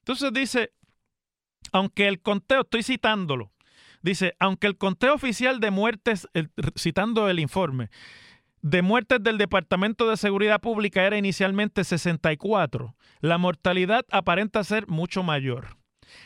Entonces 0.00 0.32
dice, 0.32 0.72
aunque 1.72 2.08
el 2.08 2.22
conteo, 2.22 2.62
estoy 2.62 2.82
citándolo, 2.82 3.52
dice, 4.00 4.32
aunque 4.40 4.68
el 4.68 4.78
conteo 4.78 5.12
oficial 5.14 5.60
de 5.60 5.70
muertes, 5.70 6.26
citando 6.74 7.28
el 7.28 7.40
informe, 7.40 7.90
de 8.62 8.80
muertes 8.80 9.22
del 9.22 9.36
Departamento 9.36 10.08
de 10.08 10.16
Seguridad 10.16 10.62
Pública 10.62 11.04
era 11.04 11.18
inicialmente 11.18 11.84
64, 11.84 12.96
la 13.20 13.36
mortalidad 13.36 14.06
aparenta 14.10 14.64
ser 14.64 14.86
mucho 14.86 15.22
mayor. 15.22 15.81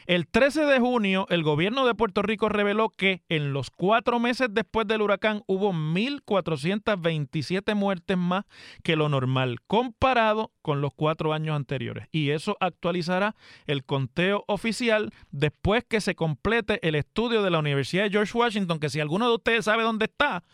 El 0.07 0.27
13 0.27 0.67
de 0.67 0.79
junio, 0.79 1.27
el 1.31 1.43
gobierno 1.43 1.87
de 1.87 1.95
Puerto 1.95 2.23
Rico 2.23 2.49
reveló 2.49 2.91
que 2.91 3.23
en 3.29 3.53
los 3.53 3.71
cuatro 3.71 4.21
meses 4.21 4.49
después 4.51 4.87
del 4.87 5.03
huracán 5.03 5.43
hubo 5.47 5.73
1.427 5.73 7.75
muertes 7.75 8.17
más 8.17 8.45
que 8.83 8.97
lo 8.97 9.09
normal, 9.09 9.59
comparado 9.67 10.53
con 10.63 10.81
los 10.81 10.93
cuatro 10.95 11.33
años 11.33 11.57
anteriores. 11.57 12.09
Y 12.13 12.31
eso 12.31 12.57
actualizará 12.61 13.35
el 13.67 13.85
conteo 13.85 14.45
oficial 14.47 15.13
después 15.31 15.85
que 15.85 16.01
se 16.01 16.15
complete 16.15 16.87
el 16.87 16.95
estudio 16.95 17.43
de 17.43 17.51
la 17.51 17.59
Universidad 17.59 18.05
de 18.05 18.11
George 18.11 18.37
Washington, 18.37 18.79
que 18.79 18.91
si 18.91 19.01
alguno 19.01 19.29
de 19.29 19.35
ustedes 19.35 19.65
sabe 19.65 19.83
dónde 19.83 20.07
está, 20.07 20.45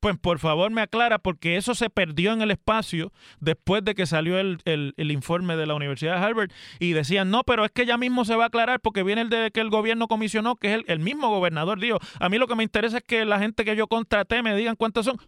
pues 0.00 0.16
por 0.18 0.38
favor 0.38 0.70
me 0.70 0.82
aclara, 0.82 1.18
porque 1.18 1.56
eso 1.56 1.74
se 1.74 1.90
perdió 1.90 2.32
en 2.32 2.42
el 2.42 2.50
espacio 2.50 3.12
después 3.40 3.84
de 3.84 3.94
que 3.94 4.06
salió 4.06 4.38
el, 4.38 4.94
informe 4.96 5.56
de 5.56 5.66
la 5.66 5.74
Universidad 5.74 6.18
de 6.18 6.24
Harvard 6.24 6.50
y 6.78 6.92
decían, 6.92 7.30
no, 7.30 7.42
pero 7.44 7.64
es 7.64 7.72
que 7.72 7.86
ya 7.86 7.96
mismo 7.96 8.24
se 8.24 8.36
va 8.36 8.44
a 8.44 8.46
aclarar 8.48 8.80
porque 8.80 9.02
viene 9.02 9.22
el 9.22 9.30
de 9.30 9.50
que 9.50 9.60
el 9.60 9.70
gobierno 9.70 10.08
comisionó, 10.08 10.56
que 10.56 10.74
es 10.74 10.84
el, 10.86 10.98
mismo 11.00 11.28
gobernador. 11.28 11.80
Dijo, 11.80 11.98
a 12.20 12.28
mí 12.28 12.38
lo 12.38 12.46
que 12.46 12.56
me 12.56 12.62
interesa 12.62 12.98
es 12.98 13.04
que 13.04 13.24
la 13.24 13.38
gente 13.38 13.64
que 13.64 13.76
yo 13.76 13.86
contraté 13.86 14.42
me 14.42 14.54
digan 14.54 14.76
cuántos 14.76 15.06
son. 15.06 15.18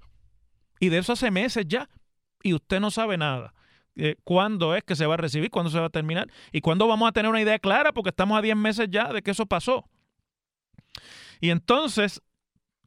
Y 0.81 0.91
de 0.91 0.99
eso 0.99 1.15
hace 1.15 1.31
meses 1.31 1.67
ya. 1.67 1.89
Y 2.43 2.55
usted 2.55 2.81
no 2.81 2.91
sabe 2.91 3.17
nada. 3.17 3.55
Eh, 3.97 4.17
cuándo 4.23 4.77
es 4.77 4.85
que 4.85 4.95
se 4.95 5.07
va 5.07 5.15
a 5.15 5.17
recibir, 5.17 5.51
cuándo 5.51 5.71
se 5.71 5.81
va 5.81 5.87
a 5.87 5.91
terminar 5.91 6.31
y 6.53 6.61
cuándo 6.61 6.87
vamos 6.87 7.09
a 7.09 7.13
tener 7.13 7.29
una 7.29 7.41
idea 7.41 7.59
clara, 7.59 7.93
porque 7.93 8.11
estamos 8.11 8.39
a 8.39 8.43
10 8.43 8.55
meses 8.55 8.87
ya 8.91 9.13
de 9.13 9.23
que 9.23 9.33
eso 9.33 9.47
pasó. 9.47 9.89
Y 11.41 11.51
entonces 11.51 12.23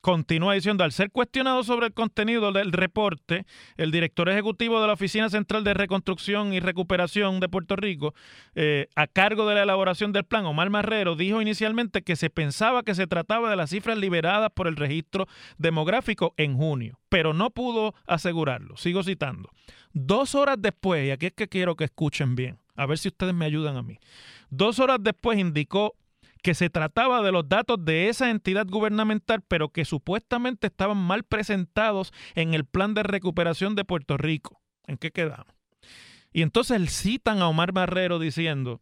Continúa 0.02 0.56
diciendo, 0.56 0.84
al 0.84 0.92
ser 0.92 1.12
cuestionado 1.12 1.64
sobre 1.64 1.86
el 1.86 1.94
contenido 1.94 2.52
del 2.52 2.72
reporte, 2.72 3.46
el 3.78 3.92
director 3.92 4.28
ejecutivo 4.30 4.82
de 4.82 4.88
la 4.88 4.94
Oficina 4.94 5.30
Central 5.30 5.64
de 5.64 5.76
Reconstrucción 5.76 6.54
y 6.54 6.60
Recuperación 6.60 7.40
de 7.40 7.48
Puerto 7.48 7.76
Rico, 7.76 8.16
eh, 8.56 8.88
a 8.96 9.06
cargo 9.06 9.48
de 9.48 9.54
la 9.54 9.64
elaboración 9.64 10.12
del 10.12 10.24
plan, 10.24 10.46
Omar 10.48 10.72
Marrero, 10.72 11.16
dijo 11.16 11.40
inicialmente 11.40 12.02
que 12.02 12.16
se 12.16 12.32
pensaba 12.32 12.82
que 12.82 12.96
se 12.96 13.06
trataba 13.06 13.52
de 13.52 13.56
las 13.56 13.70
cifras 13.70 13.98
liberadas 13.98 14.50
por 14.56 14.68
el 14.68 14.76
registro 14.76 15.28
demográfico 15.60 16.34
en 16.36 16.58
junio, 16.58 17.00
pero 17.08 17.34
no 17.34 17.52
pudo 17.52 17.94
asegurarlo. 18.08 18.78
Sigo 18.78 19.04
citando. 19.04 19.52
Dos 19.94 20.34
horas 20.34 20.58
después, 20.60 21.08
y 21.08 21.12
aquí 21.12 21.28
es 21.28 21.34
que 21.34 21.48
quiero 21.48 21.76
que 21.76 21.84
escuchen 21.84 22.36
bien, 22.36 22.58
a 22.76 22.88
ver 22.88 22.98
si 22.98 23.10
ustedes 23.10 23.36
me 23.36 23.46
ayudan 23.46 23.78
a 23.78 23.84
mí. 23.84 24.00
Dos 24.50 24.80
horas 24.80 24.98
después 25.02 25.38
indicó 25.38 25.94
que 26.42 26.54
se 26.54 26.70
trataba 26.70 27.22
de 27.22 27.32
los 27.32 27.48
datos 27.48 27.84
de 27.84 28.10
esa 28.10 28.30
entidad 28.30 28.68
gubernamental, 28.68 29.42
pero 29.48 29.70
que 29.70 29.86
supuestamente 29.86 30.68
estaban 30.68 30.98
mal 30.98 31.24
presentados 31.24 32.14
en 32.36 32.54
el 32.54 32.66
plan 32.66 32.94
de 32.94 33.04
recuperación 33.04 33.76
de 33.76 33.86
Puerto 33.86 34.18
Rico. 34.18 34.62
¿En 34.88 34.98
qué 34.98 35.12
quedamos? 35.12 35.54
Y 36.34 36.42
entonces 36.42 36.92
citan 36.92 37.42
a 37.42 37.48
Omar 37.48 37.72
Barrero 37.74 38.18
diciendo, 38.18 38.82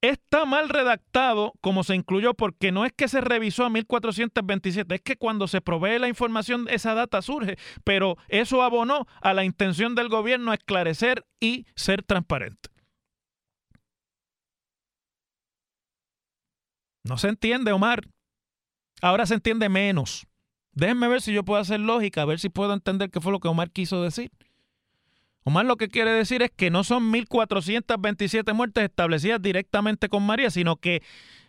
está 0.00 0.44
mal 0.44 0.68
redactado 0.68 1.54
como 1.60 1.84
se 1.84 1.94
incluyó 1.94 2.34
porque 2.34 2.72
no 2.72 2.84
es 2.84 2.92
que 2.92 3.08
se 3.08 3.20
revisó 3.20 3.64
a 3.64 3.70
1427, 3.70 4.96
es 4.96 5.00
que 5.00 5.16
cuando 5.16 5.48
se 5.48 5.60
provee 5.60 5.98
la 5.98 6.08
información 6.08 6.66
esa 6.68 6.94
data 6.94 7.22
surge, 7.22 7.56
pero 7.84 8.18
eso 8.28 8.62
abonó 8.62 9.06
a 9.22 9.32
la 9.32 9.44
intención 9.44 9.94
del 9.94 10.08
gobierno 10.08 10.50
a 10.50 10.54
esclarecer 10.54 11.24
y 11.40 11.66
ser 11.74 12.02
transparente. 12.02 12.73
No 17.04 17.18
se 17.18 17.28
entiende, 17.28 17.72
Omar. 17.72 18.08
Ahora 19.00 19.26
se 19.26 19.34
entiende 19.34 19.68
menos. 19.68 20.26
Déjenme 20.72 21.08
ver 21.08 21.20
si 21.20 21.32
yo 21.32 21.44
puedo 21.44 21.60
hacer 21.60 21.78
lógica, 21.78 22.22
a 22.22 22.24
ver 22.24 22.40
si 22.40 22.48
puedo 22.48 22.72
entender 22.72 23.10
qué 23.10 23.20
fue 23.20 23.30
lo 23.30 23.40
que 23.40 23.48
Omar 23.48 23.70
quiso 23.70 24.02
decir. 24.02 24.32
Omar 25.44 25.66
lo 25.66 25.76
que 25.76 25.88
quiere 25.88 26.10
decir 26.10 26.42
es 26.42 26.50
que 26.50 26.70
no 26.70 26.84
son 26.84 27.12
1.427 27.12 28.54
muertes 28.54 28.84
establecidas 28.84 29.40
directamente 29.42 30.08
con 30.08 30.24
María, 30.24 30.50
sino 30.50 30.76
que 30.76 31.02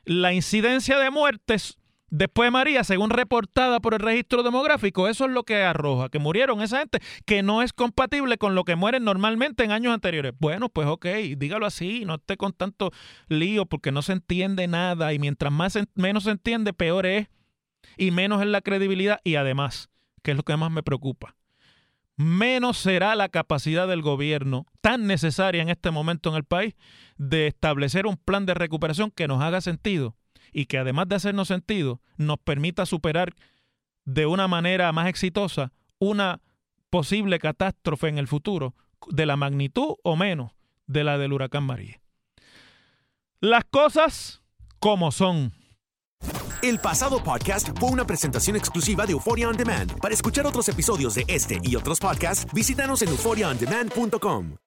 la 0.03 0.33
incidencia 0.33 0.99
de 0.99 1.09
muertes 1.09 1.77
Después 2.09 2.51
María, 2.51 2.83
según 2.83 3.09
reportada 3.09 3.79
por 3.79 3.95
el 3.95 3.99
registro 3.99 4.43
demográfico, 4.43 5.07
eso 5.07 5.25
es 5.25 5.31
lo 5.31 5.43
que 5.43 5.63
arroja, 5.63 6.09
que 6.09 6.19
murieron 6.19 6.61
esa 6.61 6.79
gente, 6.79 6.99
que 7.25 7.41
no 7.41 7.63
es 7.63 7.73
compatible 7.73 8.37
con 8.37 8.53
lo 8.53 8.63
que 8.63 8.75
mueren 8.75 9.03
normalmente 9.03 9.63
en 9.63 9.71
años 9.71 9.93
anteriores. 9.93 10.33
Bueno, 10.39 10.69
pues 10.69 10.87
ok, 10.87 11.05
dígalo 11.35 11.65
así, 11.65 12.05
no 12.05 12.15
esté 12.15 12.37
con 12.37 12.53
tanto 12.53 12.91
lío 13.27 13.65
porque 13.65 13.91
no 13.91 14.03
se 14.03 14.13
entiende 14.13 14.67
nada 14.67 15.13
y 15.13 15.19
mientras 15.19 15.51
más 15.51 15.79
menos 15.95 16.25
se 16.25 16.31
entiende, 16.31 16.73
peor 16.73 17.07
es 17.07 17.27
y 17.97 18.11
menos 18.11 18.41
es 18.41 18.47
la 18.47 18.61
credibilidad 18.61 19.19
y 19.23 19.35
además, 19.35 19.89
que 20.21 20.31
es 20.31 20.37
lo 20.37 20.43
que 20.43 20.55
más 20.57 20.71
me 20.71 20.83
preocupa, 20.83 21.35
menos 22.17 22.77
será 22.77 23.15
la 23.15 23.29
capacidad 23.29 23.87
del 23.87 24.03
gobierno 24.03 24.67
tan 24.81 25.07
necesaria 25.07 25.63
en 25.63 25.69
este 25.69 25.89
momento 25.89 26.29
en 26.29 26.35
el 26.35 26.43
país 26.43 26.75
de 27.17 27.47
establecer 27.47 28.05
un 28.05 28.15
plan 28.15 28.45
de 28.45 28.53
recuperación 28.53 29.09
que 29.09 29.27
nos 29.27 29.41
haga 29.41 29.59
sentido 29.59 30.15
y 30.55 30.67
que 30.67 30.77
además 30.77 31.09
de 31.09 31.15
hacernos 31.15 31.49
sentido, 31.49 31.99
nos 32.15 32.37
permita 32.39 32.85
superar 32.85 33.35
de 34.05 34.25
una 34.25 34.47
manera 34.47 34.89
más 34.93 35.09
exitosa 35.09 35.73
una 35.99 36.39
posible 36.89 37.39
catástrofe 37.39 38.07
en 38.07 38.17
el 38.17 38.27
futuro 38.27 38.73
de 39.09 39.25
la 39.25 39.35
magnitud 39.35 39.95
o 40.01 40.15
menos 40.15 40.53
de 40.87 41.03
la 41.03 41.17
del 41.17 41.33
huracán 41.33 41.65
María. 41.65 41.99
Las 43.41 43.65
cosas 43.65 44.43
como 44.79 45.11
son. 45.11 45.51
El 46.61 46.79
pasado 46.79 47.21
podcast 47.21 47.77
fue 47.77 47.89
una 47.89 48.07
presentación 48.07 48.55
exclusiva 48.55 49.05
de 49.05 49.11
Euphoria 49.11 49.49
On 49.49 49.57
Demand. 49.57 49.99
Para 49.99 50.13
escuchar 50.13 50.47
otros 50.47 50.69
episodios 50.69 51.15
de 51.15 51.25
este 51.27 51.59
y 51.63 51.75
otros 51.75 51.99
podcasts, 51.99 52.47
visítanos 52.53 53.01
en 53.01 53.09
euphoriaondemand.com. 53.09 54.55